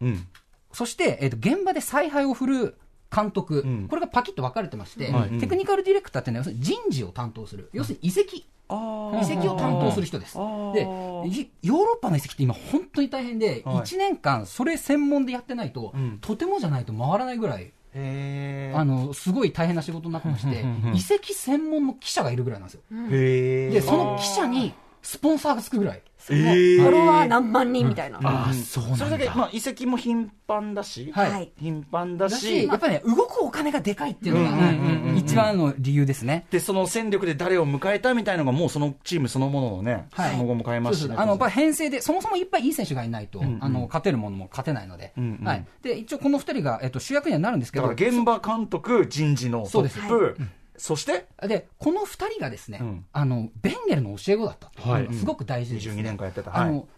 [0.00, 0.26] うん。
[0.72, 2.76] そして、えーと現場で采配を振る
[3.14, 3.88] 監督、うん。
[3.88, 5.38] これがパキッと分かれてまして、はい。
[5.38, 10.34] テクニカルディレクターっていうのは、要するに人事を担当する、要するに移籍、移籍を担当する人です。
[10.34, 13.76] で、いヨーロッパの移籍って今、本当に大変で、はい。
[13.78, 16.18] 1年間、それ専門でやってないと、うん。
[16.20, 22.82] とてもじゃないと回らないぐらい、へあのすごい大変な仕事になってまして、移籍専門の記者がいるぐらいなんですよ。
[23.10, 26.02] えで、その記者にスポンサーがつくぐらい。
[26.18, 28.18] フォロワー何万人みたいな。
[28.22, 31.30] ああ、それだけ、まあ、移籍も頻繁だし、はい。
[31.30, 36.46] はい頻繁だだしし、やっぱりね、動くお金がでかいっていうのが、一番の理由ですね。
[36.50, 40.32] で、その戦力で誰を迎えたみたいのが、もうそのチームそのもののね、はい。
[40.32, 41.04] その後も変えますし。
[41.04, 50.36] あのやっぱり編成で、そもそもいっぱいいい選手がいないと、あの勝てるものも勝てないので、はい、で一応、この2人が、えっと、主役にはなるんですけど、だから現場監督、人事のトッそうプ、
[50.78, 53.04] そして、でこの2人がですね、うん。
[53.12, 55.12] あのベンゲルの教え子だったと、はい。
[55.12, 56.50] すごく大事です、22年間やってた。
[56.50, 56.60] はい。
[56.62, 56.88] あの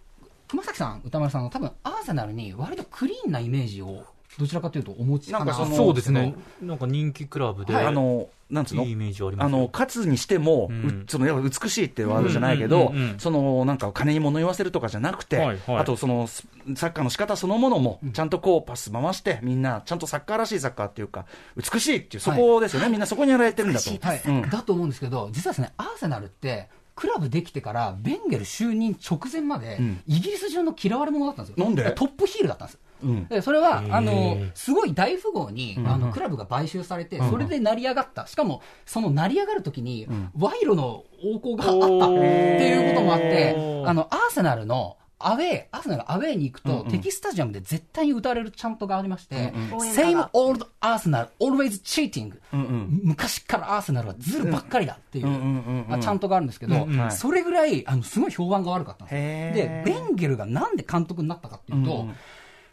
[0.48, 4.04] 熊崎さん、歌丸さんは多分アーセナルに割とクリーンなイメージを
[4.38, 6.34] どちらかというとお持ちかななんかそのそうですね。
[6.60, 8.84] なんか人気クラブで、あの、なんつうの？
[8.84, 10.86] いいイメージありますあの、勝つにしても、うん。
[10.86, 22.88] うその、やっぱ美しいってワードじゃないけどその、なんか金に物言わせるとかじゃなくて、はいはいあとその、スサッカーの仕方そのものも、ちゃんとこう、パス回して、みんな、ちゃんとサッカーらしいサッカーっていうか、美しいっていう、そこですよね。
[22.88, 23.90] みんなそこにやられてるんだと。
[23.90, 24.22] はい。
[24.26, 24.50] うん。
[24.50, 30.00] だと思うんですけど、実はですね、アーセナルって、クラブできてから、ベンゲル就任直前まで、うん。
[30.06, 31.64] イギリス中の嫌われ者だったんですよ。
[31.64, 31.90] なんで？
[31.92, 32.78] トップヒールだったんです。
[33.02, 33.28] うん。
[33.28, 53.00] でそれはあのすごい大富豪に、あのクラブが買収されて、それで成り上がった、しかもその成り上がるときに、賄賂の横行があったっていうこともあってあのアーセナルのアウェー、アーセナルがアウェーに行くと、敵スタジアムで絶対に歌われるチャントがありまして、応援歌 Same が old Arsenal, always cheating、うんうん。
[53.04, 62.14] 昔からアーセナルはずるばっかりだっていう、うんうんうんチャントがあるんですけど、うんうんそれぐらいあのすごい評判が悪かったんですで、ベンゲルがなんで監督になったかっていうと、うんうん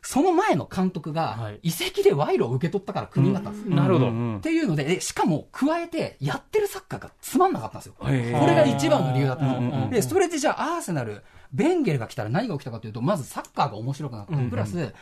[0.08, 1.60] その前の監督がはい。
[1.64, 3.76] 移籍で賄賂を受け取ったからクビになったんですよ。
[3.76, 7.96] なるほど、っていうので、でしかも加えて、やってるサッカーがつまんなかったんですよ。
[8.00, 14.38] これが一番の理由だったんですよで、それでじゃあ、アーセナル、ベンゲルが来たら何が起きたかというと、まずサッカーが面白くなった。
[14.38, 14.94] プラス、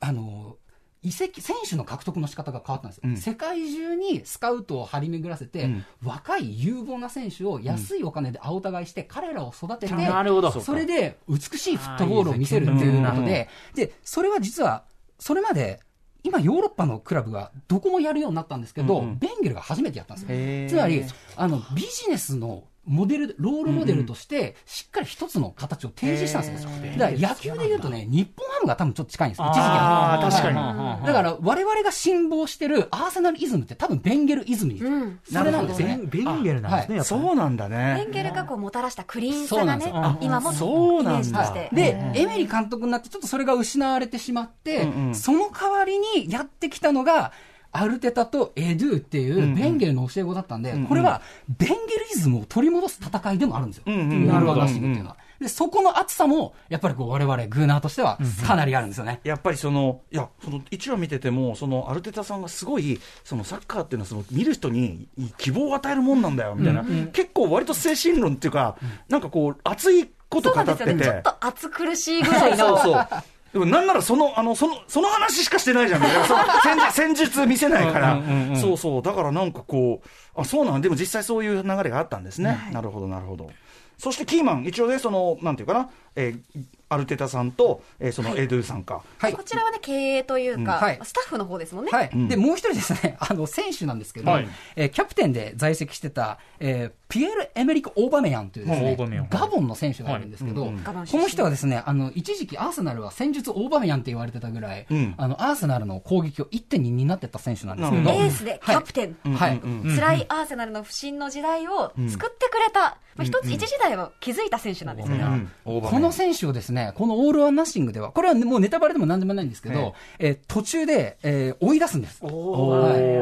[0.00, 0.56] あの、
[1.02, 3.02] 移籍、選手の獲得の仕方が変わったんですよ。
[3.04, 3.16] うん。
[3.16, 5.84] 世界中にスカウトを張り巡らせて、うん。
[6.02, 10.50] 若い有望な選手を安いお金で青互いして、彼らを育てて、なるほど。
[10.50, 14.84] それで美しいフットボールを見せるっていうことで、で、それは実は、
[15.18, 15.80] それまで、
[16.22, 19.18] 今ヨーロッパのクラブがどこもやるようになったんですけど、うんうん。
[19.18, 20.80] ベンゲルが初めてやったんですよ。
[20.80, 21.04] つまり、
[21.36, 26.70] あの、ビジネスのモデル、ロールモデルとして、しっかり一つの形を提示したんですよ。
[26.98, 29.46] だから野球で言うとね、日本ハムが多分ちょっと近いんですよ。
[29.46, 30.56] 一時期あー確かに。
[30.58, 35.18] はいだから、我々が辛抱してるアーセナルイズムって多分ベンゲルイズムに、うん。
[35.30, 36.00] それなんですね。
[36.04, 37.20] ベンゲルなんですね、やっぱり。
[37.22, 38.10] そうなんだベねン。
[38.12, 39.86] ゲルがこうもたらしたクリーンさがね
[40.20, 41.20] 今もイメそうなんだ。
[41.20, 41.70] ージとして。
[41.72, 45.14] で、エメリ監督になって、ちょっとそれが失われてしまって、うんうん。
[45.14, 47.32] その代わりにやってきたのが、
[47.78, 51.78] アルテタとエドゥっていうベンゲルの教え子だったんで、んうんこれはベンゲル
[52.14, 53.84] イズムを取り戻す戦いでもあるんですよ。
[53.86, 55.16] うんうんナルバダッシングっていうのは。
[55.40, 59.20] で、そこの熱さも、やっぱりこう我々グーナーとしてはかなりあるんですよね。
[59.22, 68.76] やっぱりその、いや、その1話見てても、そのアルテタさんがすごい、そのサッカーっていうのは、その見る人に希望を与えるもんなんだよみたいな、結構割と精神論っていうか、
[69.08, 71.22] なんかこう、熱いこと語ってて、なんですよね。
[71.22, 72.56] ちょっと暑苦しいぐらいの。
[72.56, 73.08] そうそう。
[73.56, 76.02] でもなんならその、あの、その、その話しかしてないじゃん。
[76.02, 78.56] みたいなその戦術、戦術見せないから、うんうんうんうん。
[78.60, 79.02] そうそう。
[79.02, 82.68] だからなんかこう、あ、そうなんでも実際そういう流れがあったんですね。
[82.70, 83.50] なるほど、なるほど。
[83.96, 89.02] そしてキーマン、一応ね、その、なんていうかな、えーアルテタさんと、えーそのエドゥさんか。
[89.18, 89.32] はい。
[89.32, 91.00] こちらはね、経営というか、はい。
[91.02, 91.90] スタッフの方ですもんね。
[91.90, 92.28] はい、ん。
[92.28, 94.48] でもう一人ですね、あの選手なんですけど、はい。
[94.76, 99.28] えーキャプテンで在籍してた、えーピエール・エメリック・オーバメヤンというですねオーバメヤン。
[99.30, 100.70] ガボンの選手がいるんですけど、はい。
[100.70, 100.76] うん。
[100.78, 105.14] うんガボン出身この人はですねあの一時期アーセナルは戦術オーバメヤンって言われてたぐらい、うん。
[105.16, 109.16] あのアーセナルの攻撃を一手に担ってた選手なんですけど、エースでキャプテン。
[109.34, 115.16] はい、辛いアーセナルの不振の時代を作ってくれた、まあ、一つ一時代を築いた選手なんですよ
[115.64, 122.24] この選手をですね、このオール・アン・ナッシングでは、これはもうネタバレでもなんでもないんですけど、えー途中で、えー追い出すんです。
[122.24, 122.30] は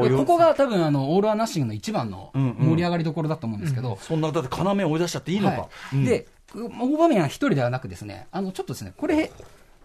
[0.05, 0.09] い。
[0.09, 5.57] でここが多分あの、オール・アン・ナッシングの一番の盛り上がりどころだと思うんですけど、そんな、だって要を追い出しちゃっていいのか。
[5.61, 6.03] はい。
[6.03, 9.31] で、オーバメヤン一人ではなくですね、あの、ちょっとですね、これ、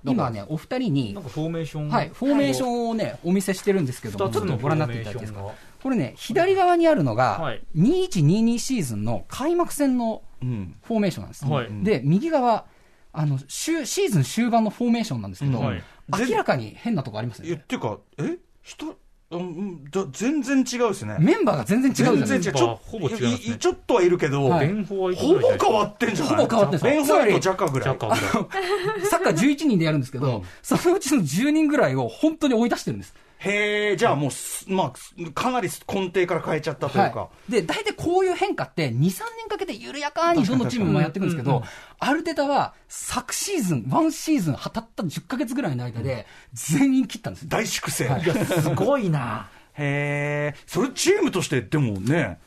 [0.05, 10.74] 今ね、お二人になん、かフォーメーションはい、フォーメーションをね、お見せしてるんですけども、二つのご覧になっていただいていいですかこれね、左側にあるのがはい、2122シーズンの開幕戦のうん。
[10.83, 11.44] フォーメーションなんです。
[11.44, 11.68] はい。
[11.83, 12.64] で、右側、
[13.12, 15.66] あの、シシーズン終盤のフォーメーションなんですけど、うん。
[15.66, 15.83] はい。
[16.31, 17.59] 明らかに変なとこありますえ、っ。
[17.59, 18.38] ていうか、え？
[18.62, 18.96] 人、
[19.32, 21.16] うん、だ全然違うですね。
[21.20, 22.42] メンバーが全然違うじゃない全然違う。
[22.42, 22.58] ですか。
[22.58, 26.34] ちょほぼ違いますねいちょっとはいるけど、はいほぼ変わってんじゃない？
[26.34, 27.88] ほぼ変わってんですよベン・ホワイト、ジャカぐらい。
[27.88, 33.14] ジャカぐらいサッカー11人でやるんですけど、そのうちの10人ぐらいを本当に追い出してるんです。
[33.42, 37.20] へえ、じゃあもうす、まあ、かなり根底から変えちゃったというか。
[37.20, 41.62] はい、で、大体こういう変化って2、3年かけて緩やかにどのチームもやっていくんですけど、
[41.98, 47.48] アルテタは昨シーズン、ワンシーズン、はたった10ヶ月ぐらいの間で全員切ったんです。
[47.48, 48.11] 大粛清。
[48.11, 52.38] はいすごいな へえ、それチームとして、でもね、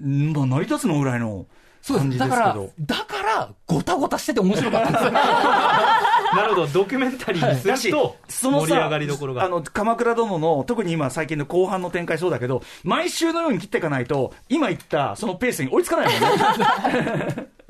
[0.00, 1.46] んまあ、成り立つのぐらいの
[1.82, 2.08] そうです。
[2.08, 5.12] 感じですけだからど。、だから、ごたごたしてて面白かったんですよ。
[6.34, 9.44] なるほどドキュメンタリーにすだしるとそのさ盛り上がりどころが。
[9.44, 17.52] あの鎌倉殿の特に今最近の後半の展開そうだけど毎週のように切っていかないと今言ったそのペースに追いつかないもんね。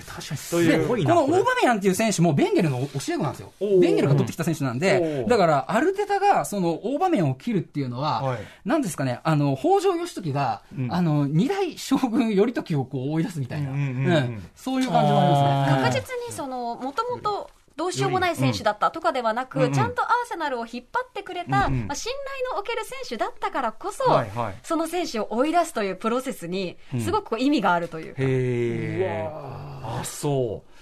[0.00, 3.52] 確かにというで、こごいなのオーバメヤンっていう選手もベンゲルの教え子なんですよ。
[3.60, 8.38] ベンゲルが取ってきた選手なんおでー、だから、アルテタが、その、オーバメヤンを切るっていうのは、はい。
[8.64, 10.92] なんですかね、あの、北条義時が、うん。
[10.92, 15.82] あの、二代将軍頼時をこう追い出すみたいな、うんうんうんうんそういう感じもありますね。
[15.82, 19.72] 確実にその、もともと、どうしようもない選手だったとかではなく、うんうん。
[19.72, 21.86] ちゃんとアーセナルを引っ張ってくれた、うんうん。
[21.86, 22.12] まあ、信
[22.46, 24.54] 頼のおける選手だったからこそ、はいはい。
[24.62, 30.73] その選手を追い出すというプロセスに、すごくこう意味があるというか、へえあそう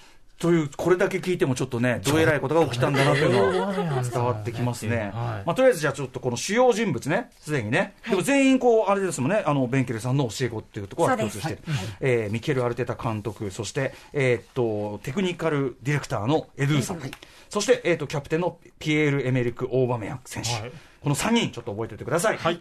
[0.42, 5.08] というこれだけ聞いてもちょっとねどえらいことが起きたんだなというのが伝わってきますね、はい。
[5.46, 11.54] まあ、とりあえずじゃあちょっとこの主要人物ねすでにね、でも全員こうあれですもんねあのベンケルさんの教え子っていうところは共通して。
[11.54, 11.58] る、
[12.00, 17.00] えーミケル・アルテタ監督そして、えーっとテクニカルディレクターのエドゥさん、
[17.48, 20.72] そして、えーっとキャプテンのピエール・エメリク・オーバメヤン選手、はい。
[21.02, 22.60] この3人ちょっと覚えておいてください、はい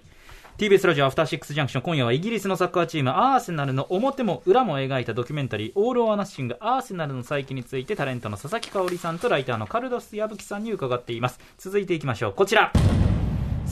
[0.62, 11.40] TBS ラジオアフターシックスジャンクション今夜はイギリスのサッカーチームアーセナルの表も裏も描いたドキュメンタリー「オール・オア・ナッシングアーセナルの再起」についてタレントの佐々木香織さんとライターのカルロス矢吹さんに伺っています。
[11.58, 12.34] 続いていきましょう。
[12.34, 12.72] こちら。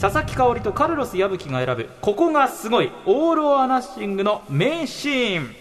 [0.00, 5.54] 佐々木香織とカルロス矢吹が選ぶここがすごいオール・オア・ナッシングの名シーン。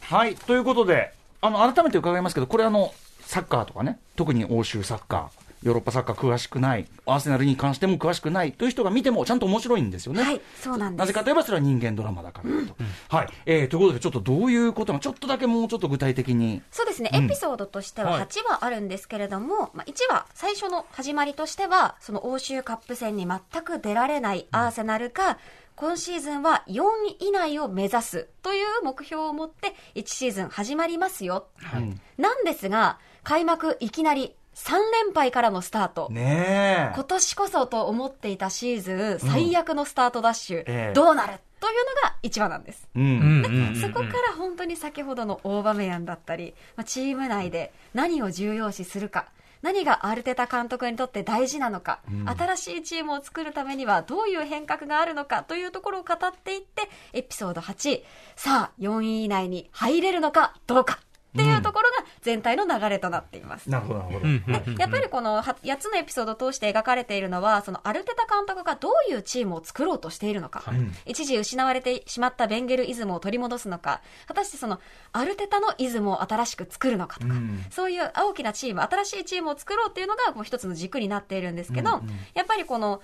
[0.00, 10.22] はい、ということで、あの改めて伺いますけど、これあの、サッカーとかね、特に欧州サッカー、ヨーロッパサッカー詳しくない、アーセナルに関しても詳しくないという人が見ても、ちゃんと面白いんですよね。
[10.22, 11.00] はい、そうなんです。
[11.00, 12.76] なぜかといえば、それは人間ドラマだからだと。
[13.08, 16.62] はい、えーということで、ちょっとどういうことが、ちょっとだけもうちょっと具体的に。
[16.70, 25.38] そうですね、うんエピソードとしてははい8話あるんですけれども、まあ、1話、最初の始まりとしては、その欧州カップ戦に全く出られないアーセナルが、
[25.74, 26.84] 今シーズンは4
[27.20, 31.48] 位以内を目指すという目標を持って、1シーズン始まりますよ。
[31.74, 34.72] うんなんですが、開幕いきなり3
[35.04, 36.08] 連敗からのスタート。
[36.10, 37.04] ねえ今。
[37.04, 42.88] 年こそと思っていたシーズン最悪のスタートダッシュ、ええどうなるというのが1話なんです。
[42.96, 43.02] うん。
[43.02, 49.26] うんそこから本当に先ほどのオーバメヤンだったり、まあ、チーム内で何を重要視するか、
[49.62, 58.02] 何がアルテタ監督にとって大事なのか、新しいチームを作るためにはどういう変革があるのかというところを語っていって、エピソード8、
[58.36, 61.00] さあ、4位以内に入れるのかどうか
[61.36, 63.68] っていうところが全体の流れとなっています。
[63.68, 64.80] なるほど、なるほど。
[64.80, 70.62] やっぱりこの8つのエピソードを通して描かれているのは、そのアルテタ監督がどういうチームを作ろうとしているのか、
[71.04, 74.80] 一時失われてしまったベンゲルイズムを取り戻すのか、果たしてその
[75.12, 77.34] アルテタのイズムを新しく作るのかとか、
[77.70, 82.00] そういう大きなチーム、新しいチームを作ろうっていうのがもう一つの軸になっているんですけど、
[82.34, 83.02] やっぱりこの、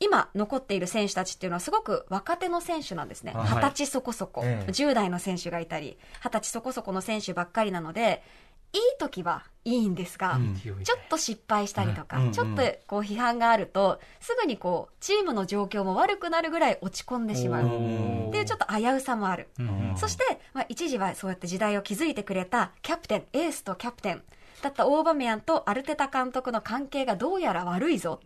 [0.00, 3.32] 今残っている選手たちっていうのはすごく若手の選手なんですね。
[3.32, 3.48] はい。
[3.48, 4.70] 二十歳そこそこ、ええ。
[4.70, 8.22] 10代の選手がいたり、二十歳そこそこの選手ばっかりなので、
[8.72, 12.32] いい時はいいんですが、ちょっと失敗したりとか、うん。
[12.32, 17.66] ちょっとこう批判があると、すぐにこう、チームの状況も悪くなるぐらい落ち込んでしまう。
[17.66, 17.68] っ
[18.30, 19.48] ていうちょっと危うさもある。
[19.96, 24.22] そして、まあ、一時はそうやって時代を築いてくれたキャプテン、エースとキャプテン
[24.62, 28.20] だったオーバメヤンとアルテタ監督の関係がどうやら悪いぞ。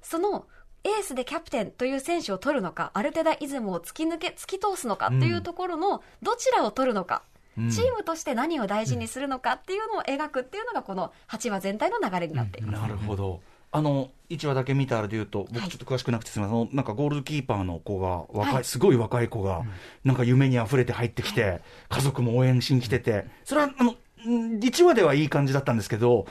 [0.00, 0.46] その
[0.86, 7.22] エースでキャプテンという選手を取るのか、アルテタイズムを突き抜け、突き通すのかっていうところのどちらを取るのか。
[7.56, 12.80] チームとして何を大事にするのかっていうのを描くっていうのがこの8話全体の流れになっています。
[12.82, 13.40] なるほど。
[13.72, 19.62] あの1話だけ見たあれで言うと、僕、ちょっと詳しくなくてすみません、あのなんかゴールキーパーの子が、若い、はいすごい若い子が、
[20.04, 26.26] なんか夢にあふれて入ってきて、家族も応援しに来てて、それはあのん1話ではいい感じだったんですけど、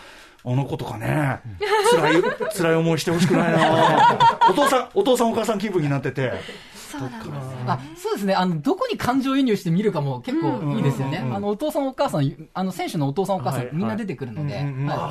[0.46, 1.40] あの子とかね、
[1.92, 2.24] 辛い
[2.56, 4.18] 辛い思いしてほしくないな、
[4.50, 6.34] お父さん、お父さん、お母さん気分になってて、
[6.76, 7.22] そうです。
[7.68, 8.36] あそうですね。
[8.36, 14.64] あの、どこに感情移入して見るかも結構いいですよね、あのお父さん、お母さん、あの選手のお父さん、お母さん、はいみんな出てくるので、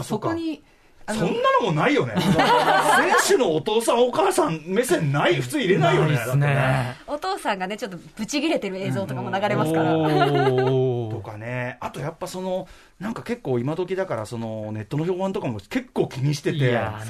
[0.05, 0.63] そこに、
[1.07, 6.97] あそんなのもないよね、選手のお父さん、お母さん目線ない、普通入れないよね、だってね。
[7.07, 9.93] お父さんがね、ちょっとブチ切れてる映像とかも流れますから。
[9.93, 12.67] とかね、あとやっぱその、
[13.01, 17.01] なんか結構今時だから、そのネットの評判とかも結構気にしてて、あ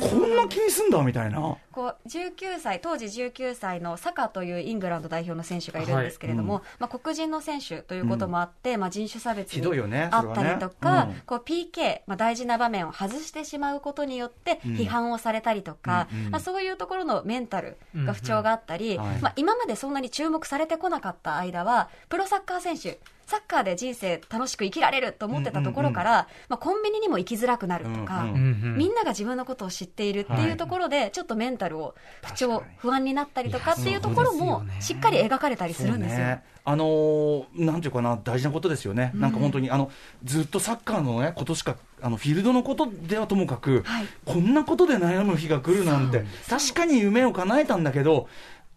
[0.00, 1.56] こんな気にすんだみたいな。
[1.72, 11.14] こう19歳、当時19歳のサカというイングランド代表の選手がいるんですけれども、まあ、黒人の選手ということもあって、まあ、人種差別にひどいよねあったりとか、うん。
[11.26, 14.74] こう PK、まあ、大事な場面を外してしまうことによってうん。
[14.74, 16.30] 批判をされたりとか、うんうん。
[16.30, 19.10] まあ、そういうところのメンタルが不調があったり、うんうん。
[19.10, 19.20] はい。
[19.20, 22.98] まあ、今までそんなに注目されてこなかった間は、プロサッカー選手、
[23.30, 36.18] サッカーで人生楽しく生きられると思ってたところから、まあ、コンビニにも行きづらくなるとか、みんなが自分のことを知っているっていうところで、ちょっとメンタルを不調不安になったりとかっていうところもしっかり描かれたりするんですよ。
[36.18, 39.92] ね、あのーなんていうかな、大事なことですよね、なんか本当にあの
[40.24, 44.06] ずっとサッカーの、ね、ことしか、あのフィールドのことではともかく、はい。
[44.24, 48.28] こんなことで悩む日が来るなんて、確かに夢を叶えたんだけど、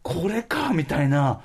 [0.04, 1.42] これかみたいな、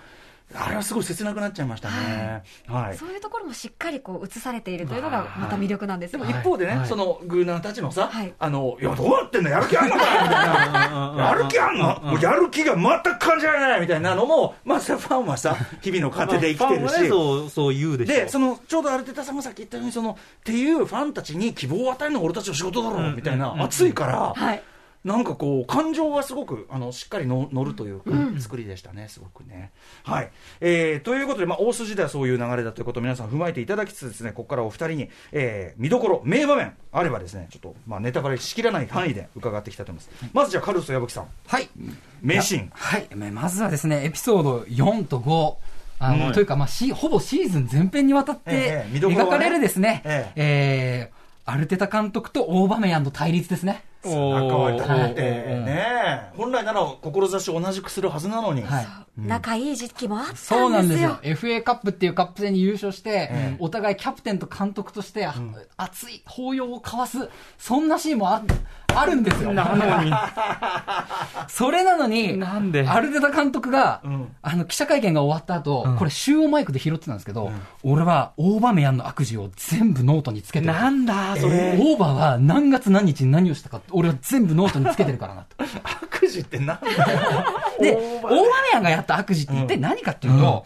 [0.54, 2.42] あれはすごい切なくなっちゃいましたね。
[2.66, 2.96] はい。
[2.96, 6.14] そういうところもしっかりこう映されているというのがまた魅力なんです。
[6.14, 6.88] よでも一方でね、はい。
[6.88, 8.32] そのグーナーたちのさ、はい。
[8.38, 9.50] あの、いや、どうなってんの？
[9.50, 10.00] やる気あんのか？
[10.00, 12.00] よみたいな、やる気あんの？
[12.00, 16.82] もうやる気が全く感じられないみたいなのも、まあ、ファンはさ、日々の糧で生きてるし。
[16.82, 24.62] まあファンはねそうそう言うでしょで、その、ちょうどアルテタさんがさっき言ったように、その、っていうファンたちに希望を与えるのが俺たちの仕事だろう、みたいな、熱いから、はい
[25.09, 29.73] なんかこう、感情がすごく、あの、しっかりの乗るというか、作りでしたね、すごくね。
[30.05, 30.31] はい。
[30.61, 40.31] えー、ということで、まあ、大筋ではそういう流れだということを皆さん踏まえていただきつつですね、ここからお二人に、えー、見どころ、名場面あればですね、ちょっと、まあ、ネタバレしきらない範囲で伺っていきたいと思います。
[40.35, 41.71] まずじゃあ、カルロス矢吹さん、はい
[42.21, 42.71] 名シーン。
[42.75, 45.57] はい、ままずはですね、エピソード4と5。
[46.01, 51.18] あの、うんというか、まあ、し、ほぼシーズン全編にわたって描かれるですね、ええー
[51.49, 53.83] アルテタ監督とオーバメヤンの対立ですね。
[54.09, 55.87] 仲悪いはいって、ね
[56.35, 58.62] え本来なら志を同じくするはずなのに。
[58.62, 58.87] はい。
[59.16, 60.59] 仲いい時期もあったんですよ。
[60.61, 61.18] そうなんですよ。
[61.23, 65.29] FA カップっていうカップ戦に優勝して、ええお互いキャプテンと監督として、
[65.77, 68.42] 熱い抱擁を交わす、そんなシーンもあ
[68.94, 69.53] あるんですよ。
[69.53, 70.12] なのに。
[71.49, 72.87] それなのに、なんで？
[72.88, 77.51] アルテタ監督が、んあの、記者会見が終わった後、これ集音マイクで拾ってたんですけど、
[77.83, 80.73] 俺はオーバメヤンの悪事を全部ノートにつけてる。
[80.73, 81.46] なんだ、それ。
[81.46, 85.56] オーバーは何月何日に何をしたかって、俺は全部ノートにつけてるからなと。
[86.02, 86.80] 悪事ってなんだ
[87.80, 88.37] で、オーバメ
[88.72, 90.64] ヤンがやった悪事って一体何かっていうと、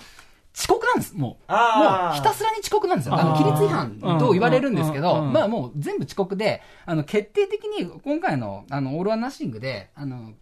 [0.54, 1.20] 遅刻なんです、もう。
[1.20, 3.14] もうひたすらに遅刻なんですよ。
[3.14, 10.32] あの、規律違反と言われるんですけど、まあもう全部遅刻で、あの、決定的に今回の、あの、オール・オア・ナッシングで、あの、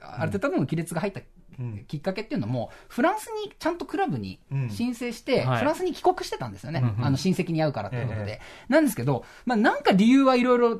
[0.00, 1.20] ある程度の亀裂が入った
[1.58, 1.84] うん。
[1.86, 4.70] きっかけっていうのも、フランスにちゃんとクラブにうん。
[4.70, 5.58] 申請して、はい。
[5.58, 6.82] フランスに帰国してたんですよね。
[7.02, 8.40] あの、親戚に会うからということえで。
[8.68, 10.78] なんですけど、まあなんか理由はいろいろあ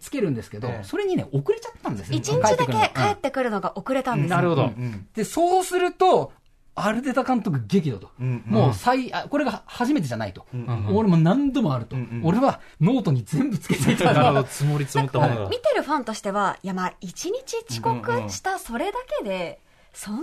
[0.00, 2.18] つけるんですけど、ええそれにね、遅れちゃったんですよ。
[2.18, 4.36] 一日だけ帰ってくるのが遅れたんですよ。
[4.36, 4.62] なるほど。
[4.64, 6.32] うんで、そうすると、
[6.76, 8.10] アルテタ監督激怒と。
[8.20, 10.46] うんもう最、あこれが初めてじゃないと。
[10.56, 15.56] ん俺も何度もあると、うんうん俺はノートに全部つけていた なるほど、ら、積もり積もったものが見。
[15.58, 19.60] てるファンとしては、いやまあ、一日遅刻したそれだけで、
[19.92, 20.22] そんな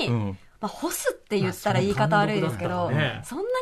[0.00, 3.52] に、うんまあ、干すって言ったら言い方悪いですけど、ねそんなにオーバ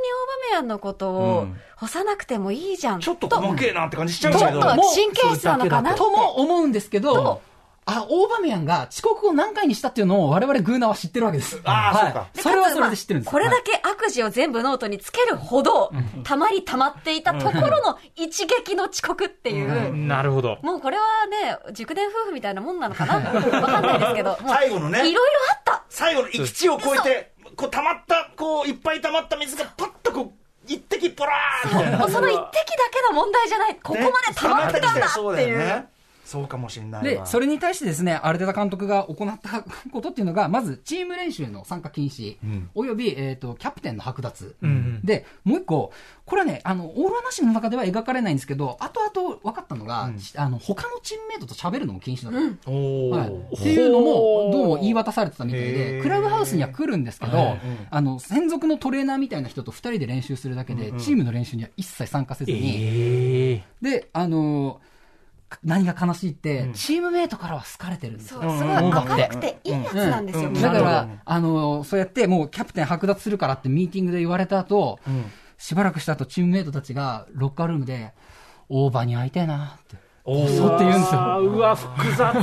[0.50, 3.00] メヤンのことをうん干さなくてもいいじゃん。
[3.00, 4.60] ちょっと細けえなって感じしちゃうちょっけど。
[4.60, 5.98] と神経質なのかなって。
[5.98, 7.42] とも思うんですけど、
[7.88, 11.56] あ、オーバメヤンが遅刻を何回にしたっていうのを我々グーナーは知ってるわけです。
[11.56, 13.30] はいあーそうかそれはそれで知ってるんです。
[13.30, 15.92] これだはいけ悪事を全部ノートにつけるほど、
[16.24, 19.94] たまりたまっていたところの一撃の遅刻っていう。
[19.94, 20.58] なるほど。
[20.62, 24.36] もうこれはね、熟年夫婦みたいなもんなのかなわかんないですけど。
[24.48, 25.20] 最後のねいろいろ
[25.52, 25.82] あった。
[25.88, 30.32] 最後の行き地を越えて、こう溜まった、こういっぱい溜まった水がパッとこう、
[30.66, 32.42] 一滴ポラーみたいなもうその一滴だ
[32.90, 35.88] けの問題じゃない、ここまで溜まってたんだそうっていう。
[36.26, 42.68] そうかもしれないで、わそれに対してですね、アルテタ監督が行ったことっていうのが、まず、チーム練習の参加禁止、ん。
[42.74, 44.56] および、えっ、と、キャプテンの剥奪。
[44.66, 45.00] ん。
[45.04, 45.92] で、もう一個、
[46.24, 52.70] これはね、あの、オール話の中では描かれないんですけど、後々分かったのが、あの、他のチームメイトと喋るのも禁止だった。
[52.72, 56.02] おはい、ーっていうのも、どうも言い渡されてたみたいへで、ー。
[56.02, 57.60] クラブハウスには来るんですけど、はい。
[57.88, 64.95] あの、専属のトレーナーみたいな人と二人で練習するだけで、チームの練習には一切参加せずに、ええで、あのー
[65.62, 68.40] 何が悲しいって、チームメイトからは好かれてるんですよ。
[68.42, 70.52] そう、すごい明るくていいやつなんですよ、うん。
[70.52, 70.62] みん。
[70.62, 74.98] なだから、あのーそうやってもうキャプテン剥奪するからってミーティングで言われた後、
[75.58, 78.12] しばらくした後、チームメイトたちがロッカールームで、
[78.68, 80.05] オーバーに会いたいなって。
[80.26, 81.20] そうって言うんですよ。
[81.40, 82.36] うわ複雑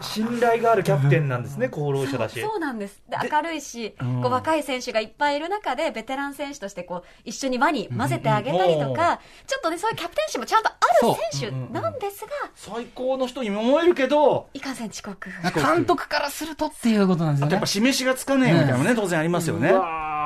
[0.00, 3.02] 信頼があるキャプテンなんですね功労者だしそうなんです。
[3.08, 10.72] で、明るいし、こう若い選手がいっぱいいる中で、ベテラン選手としてこう、一緒に輪に混ぜてあげたりとか、ちょっとね、そういうキャプテンシーもちゃんとあ
[11.06, 15.30] る選手なんですが、最高の人に思えるけどいかんせん遅刻。
[15.54, 17.66] 監督からするとっていうことなんですよねやっぱ。
[17.66, 19.72] 示しがつかねえみたいなのね、当然ありますよね。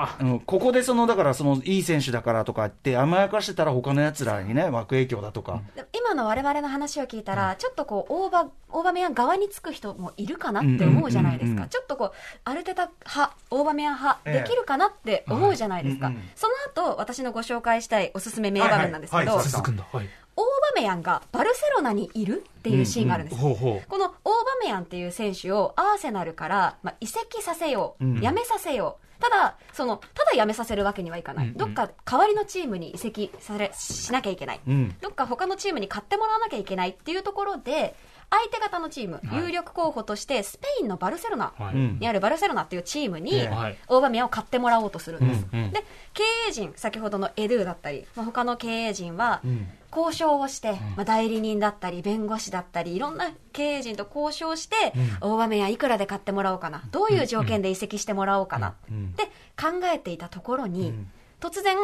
[0.00, 0.40] わうん。
[0.40, 5.62] ここでその、だからその、いい選手だからとかって甘やかしてたら他の奴らにね、悪影響だとか。
[5.74, 11.48] で今の我々の話を聞いたら、ちょっとこう、オーバー、オーバメヤン側につく人もいるかなって思うじゃないですか。
[11.48, 12.12] うんうんうんうんちょっとこう、
[12.44, 14.42] アルテタ派、オーバメヤン派、ええ。
[14.42, 16.06] できるかなって思うじゃないですか。
[16.06, 16.30] はいうんうん。
[16.34, 16.54] その
[16.92, 19.46] 後、私のご紹介したいおすすめ名場面なんですけど、はい
[19.92, 20.08] はい
[20.38, 20.44] オー
[20.76, 23.48] バメヤンがバルセロナにいるっていうシーンがあるんですよ。
[23.48, 24.14] ほうほうこのオーバ
[24.62, 29.04] メヤンっていう選手をアーセナルから、まあ、移籍させよう、うん辞めさせよう。
[29.20, 31.46] ただ、その、ただ辞めさせるわけにはいかない。
[31.46, 34.60] うんうんどっか代わりのチームに移籍され、しなきゃいけない。
[34.64, 34.94] うん。
[35.00, 37.96] どっか他のチームに買ってもらわなきゃいけないっていうところで、
[38.30, 43.48] 相手方のチーム、有力候補として、スペインのバルセロナはいうんにあるバルセロナっていうチームに、
[43.88, 45.46] オーバメヤンを買ってもらおうとするんです。
[45.52, 45.82] うんうんで、
[46.14, 59.14] 経営陣、先ほどのエドゥだったり、まあ、他の経営陣は、ん交渉をして、まあ、代理人だったり、弁護士だったり、いろんな経営陣と交渉して、オーバメヤンいくらで買ってもらおうかな、どういう条件で移籍してもらおうかな、ん。
[59.14, 59.24] で
[59.60, 60.94] 考えていたところに、
[61.40, 61.76] 突然、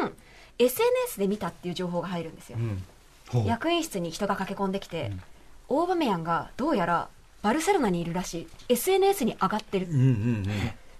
[0.58, 2.58] SNS で見たっていう情報が入るんですよ。
[3.32, 3.44] うん。
[3.44, 5.12] 役員室に人が駆け込んできて、
[5.68, 7.08] オーバメヤンがどうやら
[7.42, 8.48] バルセロナにいるらしい。
[8.68, 10.46] SNS に上がってる、うんうん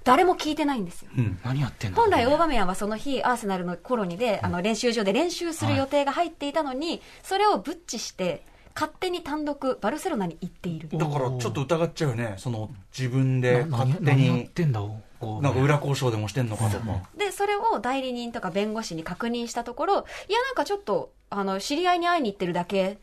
[0.04, 1.24] 誰も聞いてないんですようん。
[1.24, 1.40] うん。
[1.44, 1.96] 何やってんの？
[1.96, 8.44] 本来オーバメヤンはその日アーセナルのコロニであの練習場で練習する予定が入っていたのに、それをブッチして
[8.74, 12.34] 勝手に単独バルセロナに行っているだからちょっと疑っちゃうよね。
[12.38, 14.80] その、自分でな勝手何やっに、てんだ？
[14.80, 16.84] なんか裏交渉でもしてんのかとか。
[17.16, 19.94] でそれを代理人とか弁護士に確認したところ
[20.28, 22.98] いやなんかちょっとあの知り合いに会いに行ってるだけ、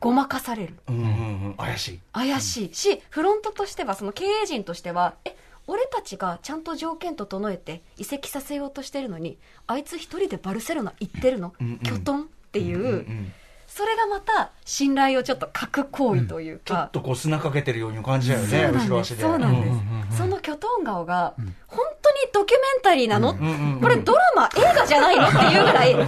[0.00, 1.54] ごまかされるうんうんうん。
[1.54, 2.00] 怪しい。
[2.12, 5.36] 怪しいし、フロントとしては、その経営陣としては、え、
[5.70, 13.32] 俺たちがちゃんと条件整えて移籍させようとしてるのに、あいつ一人でバルセロナ行ってるの、うんうんキョトンっていう、うん
[13.68, 16.62] それがまた信頼をちょっと欠く行為というか。
[16.64, 18.84] ちょっ、とこう砂かけてるように感じちゃうよね、そうなんです。
[18.84, 19.22] 後ろ足で。
[19.22, 21.34] そうなんです、そのキョトン顔が、
[21.68, 21.99] 本当に
[22.32, 25.26] ドキュメンタリーなの、んうんうんこれドラマ、映画じゃないの？
[25.26, 26.06] っていうぐらい、みんな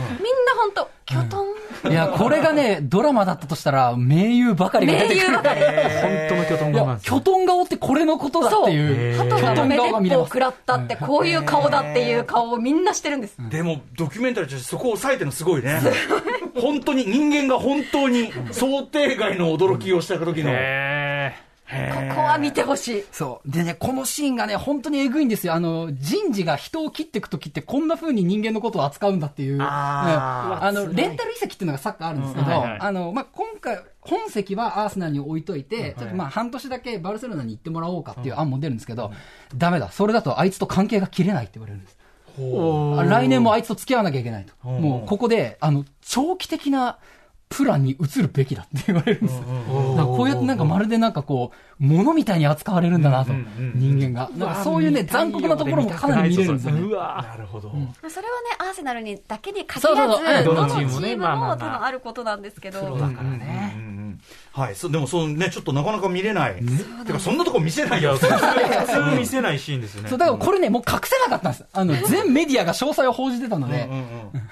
[0.56, 5.26] 本当、キョトン、いや、これがね、ドラマだったとしたら、名優ばかりが出名てくる。
[5.30, 5.60] 優ばかり。
[5.60, 5.70] 本
[6.28, 9.16] 当の巨トンいや顔キョトン顔ってこれのことだっていう。
[9.18, 13.36] 鳩キョトンが目鉄砲を顔が見れます食らったって、こういう顔だっていう顔をみんなしてるんです。
[13.50, 15.80] でも、ドキュメンタリーとしてそこを抑えてるのすごいね。
[16.60, 20.52] 本当に、人間が本当に想定外の驚きをした時の。
[21.72, 23.04] ここは見てほしい。
[23.10, 23.50] そう。
[23.50, 25.54] でね、このシーンがね、本当にえぐいんですよ。
[25.54, 29.58] あの、人事が人を切っていくときって、こんな風に人間のことを扱うんだっていう。
[29.60, 39.12] あーうんあの、レンタル移籍っていうのがサッカーあるんですけど、うんはいはいあの、まあ、今回、本籍はアーセナルに置いといて、ちょっとまあ、半年だけバルセロナに行ってもらおうかっていう案も出るんですけど、
[39.56, 39.90] ダメだ。
[39.92, 41.96] それだとあいつと関係が切れないって言われるんです。
[43.08, 44.52] 来年もあいつと付き合わなきゃいけないと。
[44.64, 46.98] うんもう、ここで、あの、長期的な
[47.52, 53.32] プランに移るべきだって言われるんですこうやってなんかまるでなんかこう、物みたいに扱われるんだなと、
[53.74, 54.62] 人間が。
[54.62, 56.80] そういうね、残酷なところもかなり見れるんですよね。
[56.80, 57.70] うわなるほど。
[57.70, 57.88] それはね、
[58.58, 63.74] アーセナルにだけに限そうらず、どのチームも多分あることなんですけど、だからね。
[63.76, 63.92] うんうんうん
[64.52, 66.56] はい、そでもそのね、ちょっとなかなか見れない。
[67.06, 68.16] てか、そんなとこ見せないよ。
[68.16, 70.10] 普通普通見せないシーンですよね。
[70.10, 71.64] そう、だからこれね、もう隠せなかったんです。
[71.72, 74.42] あの、全メディアが詳細を報じてたので、うん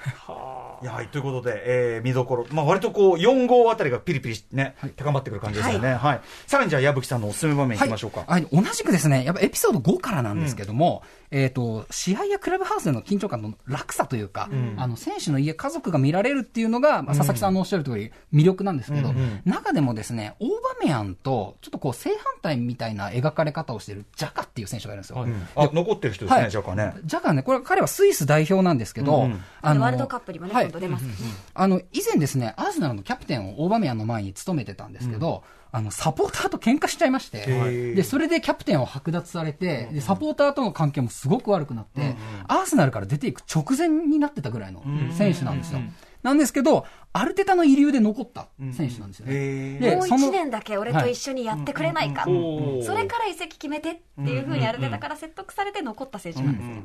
[0.87, 6.21] はいということで、えー見どころ、まあ、割とこう4号あたりがピリピリね、高まってくる感じですよね、はい。
[6.47, 19.13] さらにじゃあ矢吹さんのおすすめ場面いきましょうか、はい、同じくですね、やっぱエピソード5からなんですけども、えっ、と、試合やクラブハウスでの緊張感の落差というか、あの、選手の家、家族が見られるっていうのが、まあ、佐々木さんのおっしゃる通り、魅力なんですけど、
[19.45, 25.25] 中でもですね、オーバメアンと、ちょっとこう、正反対みたいな描かれ方をしているジャカっていう選手がいるんですよ。
[25.55, 26.51] あ残ってる人ですね、はい。
[26.51, 26.93] ジャカね。
[27.05, 30.65] ジャカね、これ、彼はスイス代表なんですけど、うんあのワールドカップにもね、はい。
[30.65, 31.05] 今度出ます。
[31.53, 35.43] あの、以前ですね、アーセナルのキャプテンをオーバメアンの前に務めてたんですけど、
[35.73, 42.15] あの、サポーターと喧嘩しちゃいまして、ーで、それでキャプテンを剥奪されて、で、サポーターとの関係もすごく悪くなって、
[42.47, 44.83] アーセナルから出ていく直前になってたぐらいの
[45.17, 45.79] 選手なんですよ。
[46.23, 49.33] なんですけど、アルテタの遺留で残った選手なんですよね。
[49.33, 56.75] へーもうでその1年だけ俺と一緒にやってくれないか、うんそれから移籍決めてっていうふうにアルテタから説得されて残った選手なんですよ。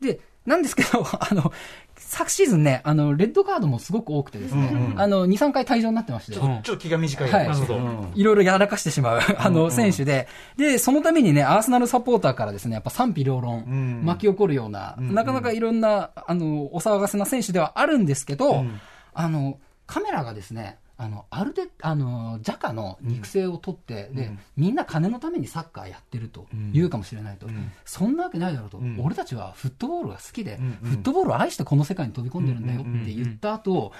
[0.00, 1.52] で、なんですけど、 あの、
[1.96, 8.20] 昨シーズンね、あの、レッドカードもすごく多くてですね、あの、2、3回退場になってまして、ちょっとちょっと気が短いはい。
[8.20, 10.26] いろいろやらかしてしまう、 あの、選手で、
[10.56, 14.04] で、そのためにね、アーセナルサポーターからですね、やっぱ賛否両論、ん。
[14.04, 18.64] 巻き起こるような、なかなかいろんな、あの、お騒がせな選手ではあるんですけど、
[19.12, 27.46] あの、カメラがですね、あの、あるで、あの、ジャカの肉声を取って、で、みんな金のためにサッカーやってると言うかもしれないと。
[27.84, 28.80] そんなわけないだろうと。
[28.98, 33.92] 俺たちはフットボールが好きで、フットボールを愛してこの世界に飛び込んでるんだよって言った後、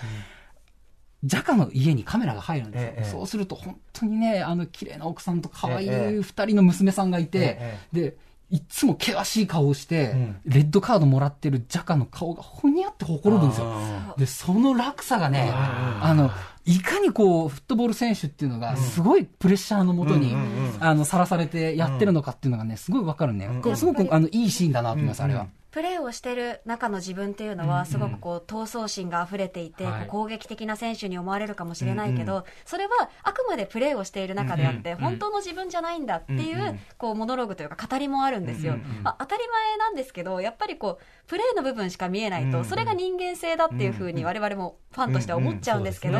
[1.25, 2.89] ジャカの家にカメラが入るんですよ。
[2.97, 3.05] ええ。
[3.05, 6.23] そうすると本当にね、あの綺麗な奥さんと可愛いええ。
[6.23, 8.17] 二人の娘さんがいて、えで、
[8.51, 10.41] いっつも険しい顔をして、ん。
[10.47, 13.67] レッドカードもらってるジャカの顔がほにゃってほころぶんですよ。
[13.69, 14.15] あ。
[14.17, 16.31] で、その落差がね、あの、
[16.69, 20.37] いかにこう、フットボール選手っていうのが、すごいプレッシャーのもとに、
[20.81, 23.49] あの、さらされてやってるのかっていうのがね、すごいわかるね。
[23.75, 25.47] すごく、あの、いいシーンだなと思います、あれは。
[25.71, 46.19] プレーをしてる中の自分っていうのは、すごくこう闘争心が溢れていて、攻撃的な選手に思われるかもしれないけど、それはあくまでプレーをしている中であって、本当の自分じゃないんだっていう、こうモノローグというか、語りもあるんですよ、まあ、当たり前なんですけど、やっぱりこうプレーの部分しか見えないと、それが人間性だっていうふうに、我々もファンとしては思っちゃうんですけど、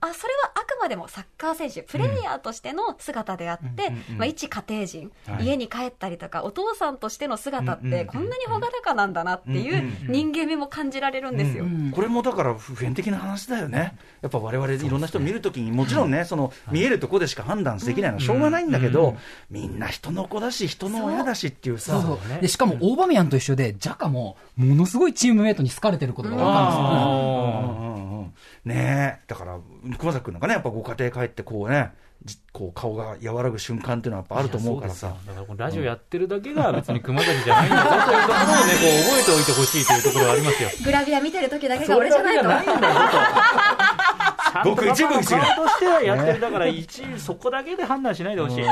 [0.00, 11.64] あそれはあくまでもサッカー選手、プレイヤーとしての姿であって、まあ、一家庭人、家に帰ったりとか、お父さんとしての姿って、こんなに朗らかなんだなっていう人間味も感じられるんですよ。
[11.92, 19.16] これもだから普遍的な話だよね、やっぱ我々いろんな人見るときに、もちろんね、その見えるとこでしか判断できないのはしょうがないんだけど、
[19.50, 22.18] みんな人の子だし、人の親だしっていうさ、そう。
[22.28, 26.84] そうでしかも、オーバメヤンと一緒で、ジャカも、ものすごいチームメイトに好かれてることがわかるんですよ。
[26.84, 28.04] うん。
[28.04, 28.32] うんうん
[28.64, 29.58] ねえ、だから、
[29.96, 32.05] 熊崎君なんかね、やっぱご家庭帰って、こうね、じ
[32.52, 35.14] こう顔が和らぐ瞬間っていうのはやっぱあると思うからさ。
[35.26, 40.68] だからこのラジオやってるだけが別に熊崎じゃないんだぞというところをね、 こう覚えておいてほしいというところはありますよ。
[40.84, 42.44] グラビア見てる時だけが俺じゃないと。
[42.44, 42.72] んだぞと。
[42.72, 48.64] ちゃんとごく一部に過ぎない顔としてはやってる、だから一位そこだけで判断しないでほしい。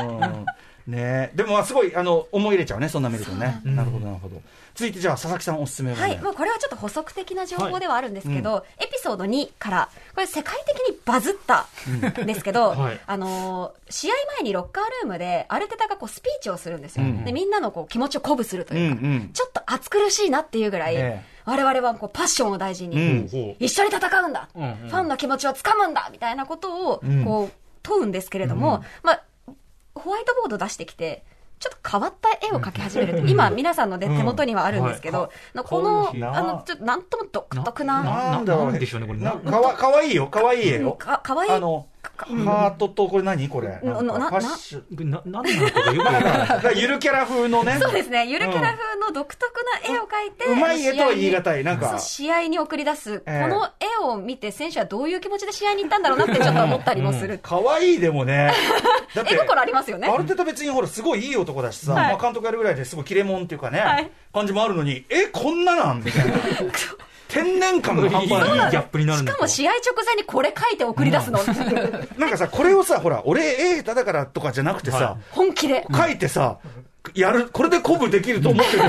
[0.89, 1.31] うんね。
[1.33, 3.61] え、でもまあすごいあの思い入れちゃうね、そんな見るとね。
[3.65, 4.41] なるほど、なるほど。
[4.75, 11.67] 続いてじゃあ、佐々木さんおすすめはねはい、まあ、これはちょっと補足的な情報ではあるんですけど、エピソード2から、これ世界的にバズった
[12.23, 13.01] んですけど、 はい。
[13.07, 17.05] あのー試合前にロッカールームで、アルテタがこうスピーチをするんですよ。
[17.05, 17.25] うん。
[17.25, 19.31] で、みんなのこう気持ちを鼓舞するというか、うんうん。
[19.33, 21.23] ちょっと暑苦しいなっていうぐらい、ええ。
[21.45, 23.57] 我々はこうパッションを大事に、うん。
[23.61, 24.75] 一緒に戦うんだ、うんうん。
[24.89, 27.25] ファンの気持ちをつかむんだみたいなことをん。
[27.25, 29.23] こう問うんですけれども、まあ、
[30.05, 31.25] ホワイトボード出してきて、
[31.59, 39.19] ちょっと変わった絵を描き始めると、今、皆さんの、ね、手元にはあるんですけど、のこの、かわいいあの、ちょっとなんとも独特な、なんだろうなんでしょうねこれ。
[39.19, 40.93] なかわかわいいよ、かわいい絵よ。
[40.93, 41.53] かかわいい。
[41.53, 41.87] あの、
[42.17, 43.49] ハートと、これ何？
[43.49, 43.69] これ。
[43.83, 45.11] なんファッション。
[45.11, 47.79] な、なんなのかがよくわからなゆるキャラ風のね。
[47.81, 49.53] そうですね、ゆるキャラ風の独特
[49.89, 51.65] な絵を描いて、うまい絵とは言い難い。
[51.65, 57.39] なんか試合に送り出す、ええこの絵を見て、選手はどういう気持ちで試合に行ったんだろうなってちょっと思ったりもする。
[57.39, 58.53] かわいいでもね。
[59.15, 60.17] だって絵心ありますよねア。
[60.17, 66.03] ルテタ別にほら、すごいいい男だしさ、はいまあ監督やるぐらいですごい切れ者っていうかね、はい感じもあるのに、え、こんななん？
[66.03, 66.35] みたいな。
[67.29, 68.71] 天然感が半いいギ端ない。
[68.73, 71.41] ャップになるんだしかも試合直前にこれ書いて送り出すの。
[72.19, 75.87] なんかさ、これをさ、ほら、俺、絵下手だからとかじゃなくてさ、は本気で。
[75.95, 76.59] 書いてさ、
[77.15, 78.89] やる、これで鼓舞できると思ってる子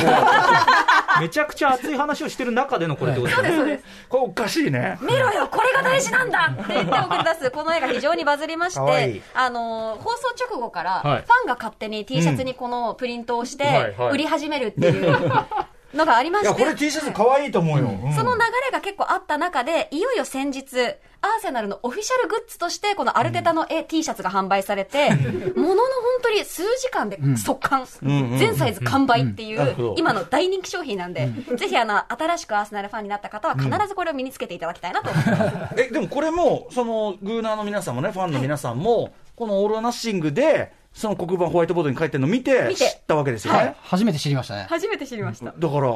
[1.22, 3.82] めちゃくちゃ熱い話をしてる中でのこれってことですね。
[4.10, 4.98] これおかしいね。
[5.02, 15.18] 見ろよ、これが大事なんだって言って送り出す、この絵が非常にバズりまして、あのー放送直後から、はいファンが勝手に T シャツにこのプリントをして売り始めるっていう。
[15.96, 17.86] のがありまいや、してこれ T シャツ可愛いと思うよ。
[17.86, 18.14] うん。
[18.14, 20.76] その流れが結構あった中で、いよいよ先日、
[21.22, 25.10] アーセナルのオフィシャルグッズとして、このアルテタの絵 T シャツが販売されて、
[25.56, 25.86] ものの本
[26.24, 27.88] 当に数時間で速乾、
[28.38, 35.76] 全サイズ完売っていう、今の大人気商品なんで、ぜひあの、新しくアーセナルファンになった方は必ずこれを身につけていただきたいなと思います。
[35.78, 43.76] え、でもこれも、その、グーナーの皆さんもね、ファンの皆さんも、このオール・ア・ナッシングで、その黒板ホワイトボードに書いてるのを見て、見て知ったわけですよはいね。。
[43.84, 44.66] 初めて知りましたね。
[44.70, 45.54] 初めて知りました。
[45.56, 45.90] だから、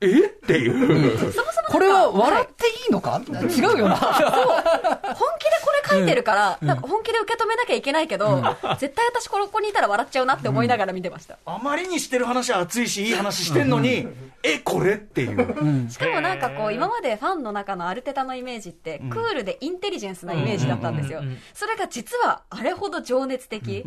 [0.00, 0.26] え？
[0.26, 1.18] っていう。
[1.18, 3.20] そもそもこれは笑っていいのか？
[3.28, 3.30] 違
[3.74, 3.96] うよな。
[3.96, 8.42] 本気でこれ書いてるから、なんか本気で受け止めなきゃいけないけど、
[8.78, 11.38] 絶対私ここにいたら笑っちゃうなって思いながら見てました。
[11.44, 14.06] あまりにしてる話は熱いし、いい話してんのに、
[14.44, 14.94] え、これ？
[14.94, 15.90] っていう。
[15.90, 21.22] しかもなんかこう、今までファンの中のアルテタのイメージって、クールでインテリジェンスなイメージだったんですよ。
[21.52, 23.84] それが実はあれほど情熱的、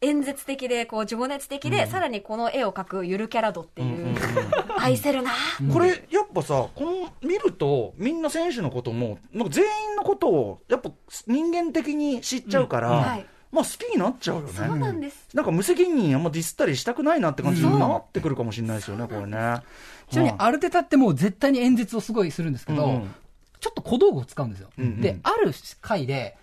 [0.00, 4.16] 演説的で、こう、情熱的で、さらにこの絵を描くゆるキャラ度っていう、
[4.78, 5.32] 愛せるな。
[5.72, 10.90] これ、やっぱさ、この、見ると、みんな選手のことも、なんか全員のことを、やっぱ
[11.26, 13.26] 人間的に知っちゃうから、はい。
[13.50, 14.52] まあ好きになっちゃうよね。
[14.52, 15.26] そうなんです。
[15.32, 19.62] なんか無責任あんまディスったりしたくないなって感じになってくるかもしれないですよね、これね。
[20.10, 22.90] ちなみにアルテタってもう絶対に演説をすごいするんですけど、うん。
[22.90, 23.14] うん
[23.60, 24.68] ちょっと小道具を使うんですよ。
[24.78, 25.00] んうん。
[25.00, 26.36] で、ある回で、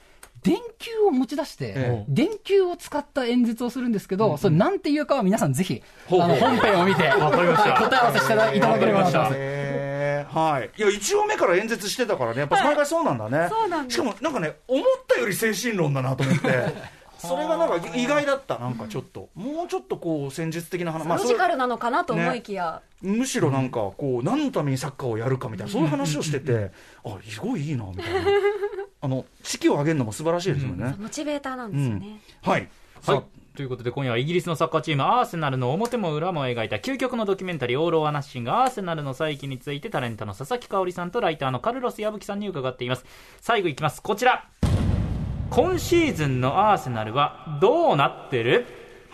[0.45, 2.05] 電球を持ち出して、ええ。
[2.07, 10.35] 電球を使った演説をするんですけど、それなんていうかは皆さんぜひ、本編を見て、答え合わせしていただければなと思います。
[10.35, 10.79] はい。
[10.79, 13.47] いや、一応目から演説してたからね、やっぱ毎回そうなんだね。
[13.49, 13.95] そうなんです。
[13.95, 16.95] しかも、なんかね、思ったより精神論だなと思って。
[17.17, 26.71] それがなんか意外だった、なんかちょっと、もうちょっとこう戦術的な話、まあ、ロジカルなのかなと思いきや、むしろなんかこう、何のためにサッカーをやるかみたいな、そういう話をしてて、
[27.03, 28.21] あすごいいいなみたいな、
[29.05, 30.95] あの士気を上げるのも素晴らしいですよね。
[30.99, 32.19] モチベーターなんですよね。
[32.41, 32.67] はい、
[33.01, 33.25] さあはい。
[33.55, 43.05] ということで今夜はイギリスのサッカーチームアーセナルの表も裏も描いた究極のドキュメンタリーオール・オア・ナッシングアーセナルの再起についてタレントの佐々木香織さんとライターのカルロス矢吹さんに伺っています。
[43.39, 44.01] 最後いきます。
[44.01, 44.49] こちら。
[45.51, 48.65] 今シーズンのアーセナルはどうなってる？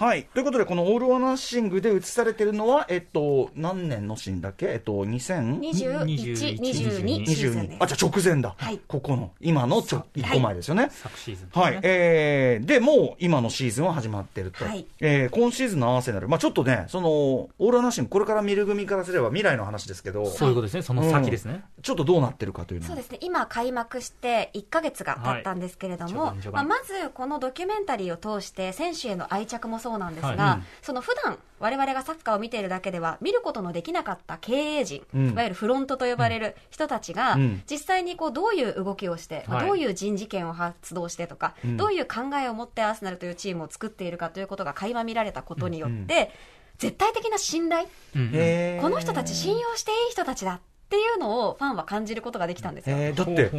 [0.02, 0.24] はい。
[0.34, 4.66] ということで、このオール・オア・ナッシングで映されてるのは、えっと、何年のシーンだっけ？
[4.66, 5.60] えっと、2000?
[5.60, 7.78] 21、22シーズン22です。
[7.80, 8.56] あ、じゃあ直前だ。
[8.58, 8.80] はい。
[8.88, 10.90] ここの、今のちょ、一個前ですよね。
[10.92, 11.50] 昨シーズン。
[11.62, 14.66] はい、えー、で、もう今のシーズンは始まってると。
[14.66, 14.88] はい。
[15.02, 20.82] えー今シーズンのアーセナル、まあちょっとね、その、オール・ア・ナッシング、これから見る組からすれば未来の話ですけど、そういうことですね。
[20.82, 22.88] その先ですね、ちょっとどうなってるかというのは。
[22.88, 30.58] そうですね今開幕して1ヶ月が経ったんですけれども、はい序まあ、盤まずこのドキュメンタリーを通して選手への愛着もそうなんですが、はい。
[30.58, 30.64] うん。
[30.82, 35.30] その普段我々がサッカーを見ているだけでは見ることのできなかった経営陣、うん。
[35.30, 37.64] いわゆるフロントと呼ばれる人たちが、うん。
[37.70, 39.68] 実際にこうどういう動きをして、まあはい。
[39.68, 41.78] どういう人事権を発動してとか、ん。
[41.78, 46.32] どういう考えを持ってアーセナルというチームを作っているかということが垣間見られたことによって、
[46.78, 47.86] 絶対的な信頼。
[47.86, 50.60] この人たち信用していい人たちだっ
[50.92, 52.98] ていうのをファンは感じることができたんですよ。
[53.00, 53.50] えーだって、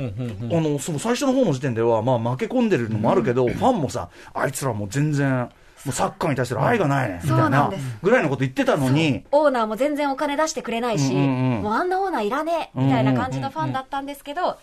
[0.55, 5.49] あの、その最初の方の時点では、まあ負け込んでるのもあるけど、ファンもさ、あいつらもう全然、
[5.85, 7.73] もうサッカーに対する愛がないね、みたいな。
[8.03, 14.59] ぐらいのこと言ってたのに、オーナーも全然お金出してくれないし、もうあんなオーナーいらねえみたいな感じのファンだったんですけど、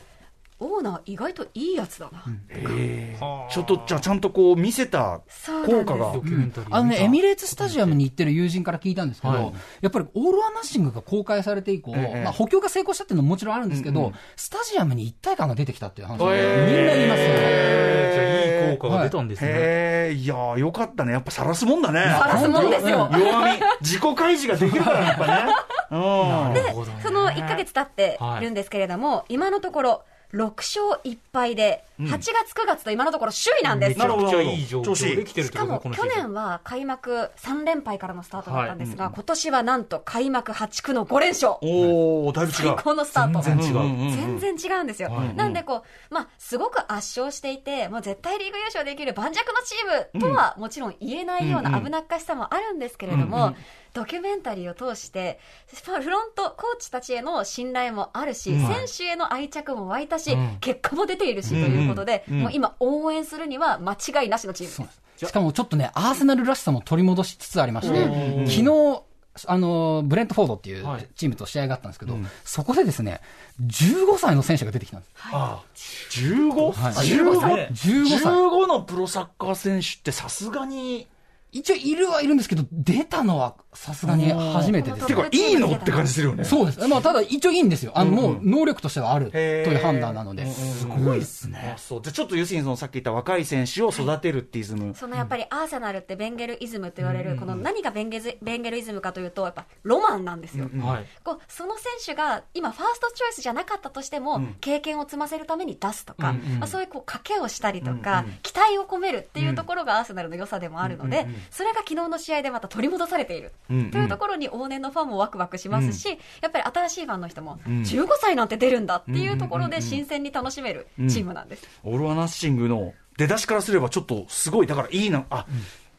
[0.60, 3.49] オーナー意外といいやつだな、えー。
[3.49, 5.22] ちょっと、じゃあちゃんとこう見せた
[5.66, 6.22] 効果がド。
[6.22, 9.53] キュメンタリーあのね、エミレーツスタジアムに行ってる友人から聞いたんですけど、はい。
[9.82, 14.14] やっぱりオール・ア・ナッシングが公開されて以降、ええまあ、補強が成功したっていうのももちろんあるんですけど、うんうん。
[14.36, 16.66] スタジアムに一体感が出てきたっていう話を、えー。
[16.66, 17.34] みんな言いますよね。
[17.38, 18.24] えーじゃ
[18.68, 21.14] あいい効果が出たんですね、へえ、いやーよかったね。
[21.14, 22.01] やっぱ晒すもんだね。
[22.01, 23.10] 晒すもんですよ。
[23.12, 25.55] 弱み、自己開示ができるからね、やっぱね。
[25.91, 25.99] うん。
[25.99, 30.03] なるほどねその1ヶ月経っているんですけれども、今のところ
[30.34, 34.00] 6勝1敗で、8月、9月と今のところ首位なんです。
[34.00, 34.24] めちゃよ。
[34.24, 41.54] くちゃいい状況できてるしかも去年は開幕3連敗からのスタートだったんですが、今年はなんと開幕8区の5連勝。
[41.62, 42.76] おー、だいぶ違最う。
[42.78, 43.42] 高のスタート。
[43.42, 43.78] 全然違う。
[43.78, 45.10] うんうんうん全然違うんですよ。
[45.10, 53.56] なんでこう、まあ、すごく圧勝していて、もう絶対リーグ優勝できる盤石のチームとはもちろん言えないような危なっかしさもあるんですけれども、
[53.94, 55.40] ドキュメンタリーを通して、
[55.74, 65.28] フロント、コーチたちへの信頼もあるし、選手への愛着も湧いたし、結果も出ているしということで、もう今応援するには間違いなしのチームです。
[65.28, 69.04] しかもちょっとね、アーセナルらしさも取り戻しつつありまして、昨日、
[69.46, 71.08] あの、ブレントフォードっていうはい。
[71.16, 73.22] チームと試合があったんですけど、そこでですね、
[73.62, 75.12] 15歳の選手が出てきたんです。
[75.32, 75.62] あ
[76.10, 76.94] 15?15、はい。
[76.94, 78.32] 15 15歳。
[78.32, 81.08] 15のプロサッカー選手ってさすがに、
[81.52, 85.16] 一応いるはいるんですけど、出たのはさすがに初めてですて。
[85.16, 86.43] か、いいのって感じするよね。
[86.43, 86.88] そうです。
[86.88, 87.91] まあ、ただ一応いいんですよ。
[87.95, 90.45] あの、もう能力としてはあるという判断なので。
[90.45, 91.76] すごいですね。
[91.78, 92.02] そう。
[92.02, 94.93] じゃあちょっと要するにそのさっき言った若い選手を育てるってイズム。
[94.95, 100.70] そのやっぱりアーセナルってベンゲルイズムと言われる、この何がベンゲズベンゲルイズムかというと、やっぱロマンなんですよ。
[100.82, 101.06] はい。
[101.24, 121.68] こうその選手が今、ファーストチョイスじゃなかったとしても、経験を積ませるために出すとか、まあ、そういうこう賭けをしたりとか、期待を込めるっていうところがアーセナルの良さでもあるので、それが昨日の試合でまた取り戻されている、うんうんというところに往年のファンもワクワクしますし、やっぱり新しいファンの人も、15歳なんて出るんだっていうところで新鮮に楽しめるチームなんです。
[121.84, 125.46] オール・ア・ナッシングの出だしからすればちょっとすごい、だからいいな、あ、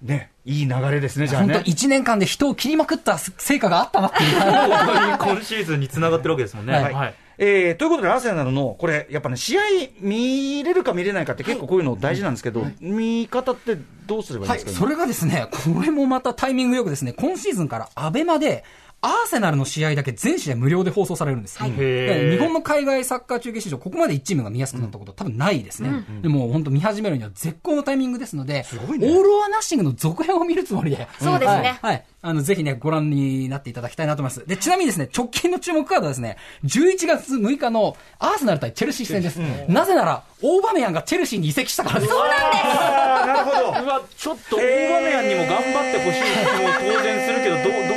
[0.02, 1.64] ね、いい流れですね、じゃあ本当ね。
[1.66, 4.38] 一年間で人を切りまくった成果があったなっていう。
[5.18, 6.72] 今シーズンにつながってるわけですもんね。
[6.72, 7.14] はいはい。
[7.42, 9.62] えー、ということで、アーセナルの、これ、やっぱね、試合
[9.98, 18.62] 見れるか見れないかって結構こういうの大事なんですけど、見方ってどうすればいいですか、ねそれがですね、これもまたタイミングよくですね、今シーズンからアベマで、
[19.02, 21.58] アーセナルの試合だけ全試合無料で放送されるんです。
[21.58, 26.04] はい日本の海外サッカー中継史上、ここまで1チームが見やすくなったこと、多分ないですね。
[26.22, 31.08] でも本当見始めるには絶好のタイミングですので、ごいねオール・オア・ナッシングの続編を見るつもりで。
[31.20, 31.92] そうですねはい。
[31.92, 34.46] はいあの、ぜひね、ご覧になっていただきたいなと思います。
[34.46, 39.38] で、ちなみにですね、直近の注目カードはですね、11月6日のアーセナル対チェルシー戦です。
[39.68, 42.12] なぜなら、オーバメヤンがチェルシーに移籍したからです。
[42.12, 44.06] あーなるほど。
[44.18, 47.89] ちょっとオーバメヤンにも頑張ってほしい気も当然するけど、どう、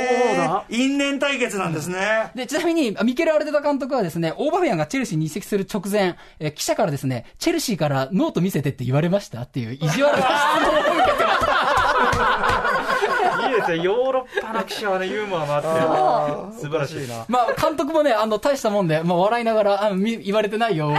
[0.46, 2.30] どうだ因縁対決なんですね。
[2.34, 9.42] で、ちなみに、ミケル・アルテタ監督はですね、オーバメヤンがチェルシーに移籍する直前、えー記者からですね、チェルシーからノート見せてって言われました。
[9.42, 10.30] っていう意地悪な質
[10.62, 11.54] 問を受けてました。
[13.48, 13.78] いいですね。
[13.78, 15.58] ヨーロッパの記者はね、ユーモアもあ
[16.48, 16.60] って。
[16.60, 17.24] 素晴らしいな。
[17.28, 20.90] まあ、監督もね、あの、大したもんで、まあ、笑いながら、あ言われてないよ。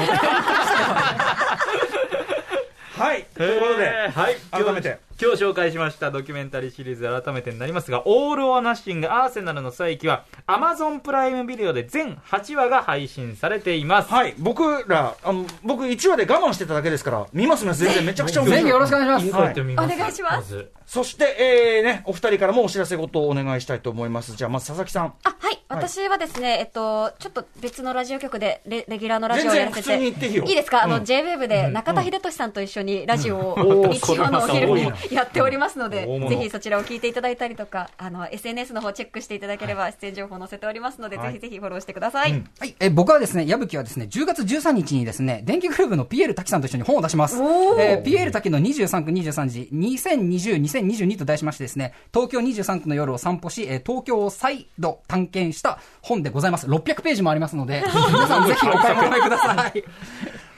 [2.98, 3.26] はい。
[3.36, 5.05] ということで、はい、改めて。
[5.18, 14.10] 今日紹介しましたドキュメンタリーシリーズ改めてになりますが、オール・オア・ナッシング・アーセナルの再起は、アマゾンプライムビデオで全8話が配信されています。
[14.10, 14.36] はい。
[14.38, 17.86] 僕ら、あの、僕1話で我慢してただけですから、見ます見ます。
[17.86, 18.60] 全然めちゃくちゃ面白い。
[18.60, 19.42] ぜひよろしくお願いします。
[19.42, 24.36] はいお願いしますずそして、えー、ね、お二人からもお知らせ事をお願いしたいと思います。
[24.36, 25.14] じゃあ、まず佐々木さん。
[25.24, 25.65] あ、はい。
[25.68, 29.98] 私はですね、えっと、ちょっと別のラジオ局でレレギュラーのラジオをやらせて。
[30.28, 30.44] いいよ。
[30.44, 30.84] いいですか？
[30.84, 31.04] あの、うん。
[31.04, 41.34] JWEB で中田秀俊さんと一緒にラジオを日曜のお昼にやっておりますのでぜひそちらを聞いていただいたりとか、あの、SNS の方チェックしていただければ出演情報載せておりますので、はい。
[41.34, 42.32] ぜひぜひフォローしてください。
[42.60, 47.38] はい、え僕はですね、矢吹はですね、10月13日にですね、電気グループのピエール滝さんと一緒に本を出します。
[47.38, 56.68] えーピエール滝の23区23時、2020、2022と題しましてですね、東京23区の夜を散歩し、えー東京を再度探検した本でございます。
[56.68, 59.84] 600ページもありますので、 皆さんぜひお買い求めください。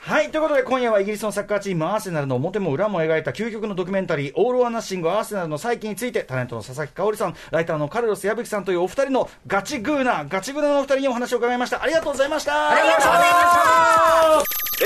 [0.00, 0.30] はい。
[0.30, 11.82] ということで、今夜はイギリスのサッカーチーム、アーセナルの表も裏も描いた究極のドキュメンタリー、オール・オア・ナッシング・アーセナルの再起について、タレントの佐々木香織さん、ライターのカルロス矢吹さんというお二人のガチグーナー、ガチグーナーのお二人にお話を伺いました。
[11.82, 12.70] ありがとうございました。
[12.70, 13.32] ありがとうござい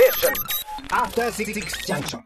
[0.08, 0.96] ました。
[0.96, 1.54] After Six
[1.86, 2.20] Junction.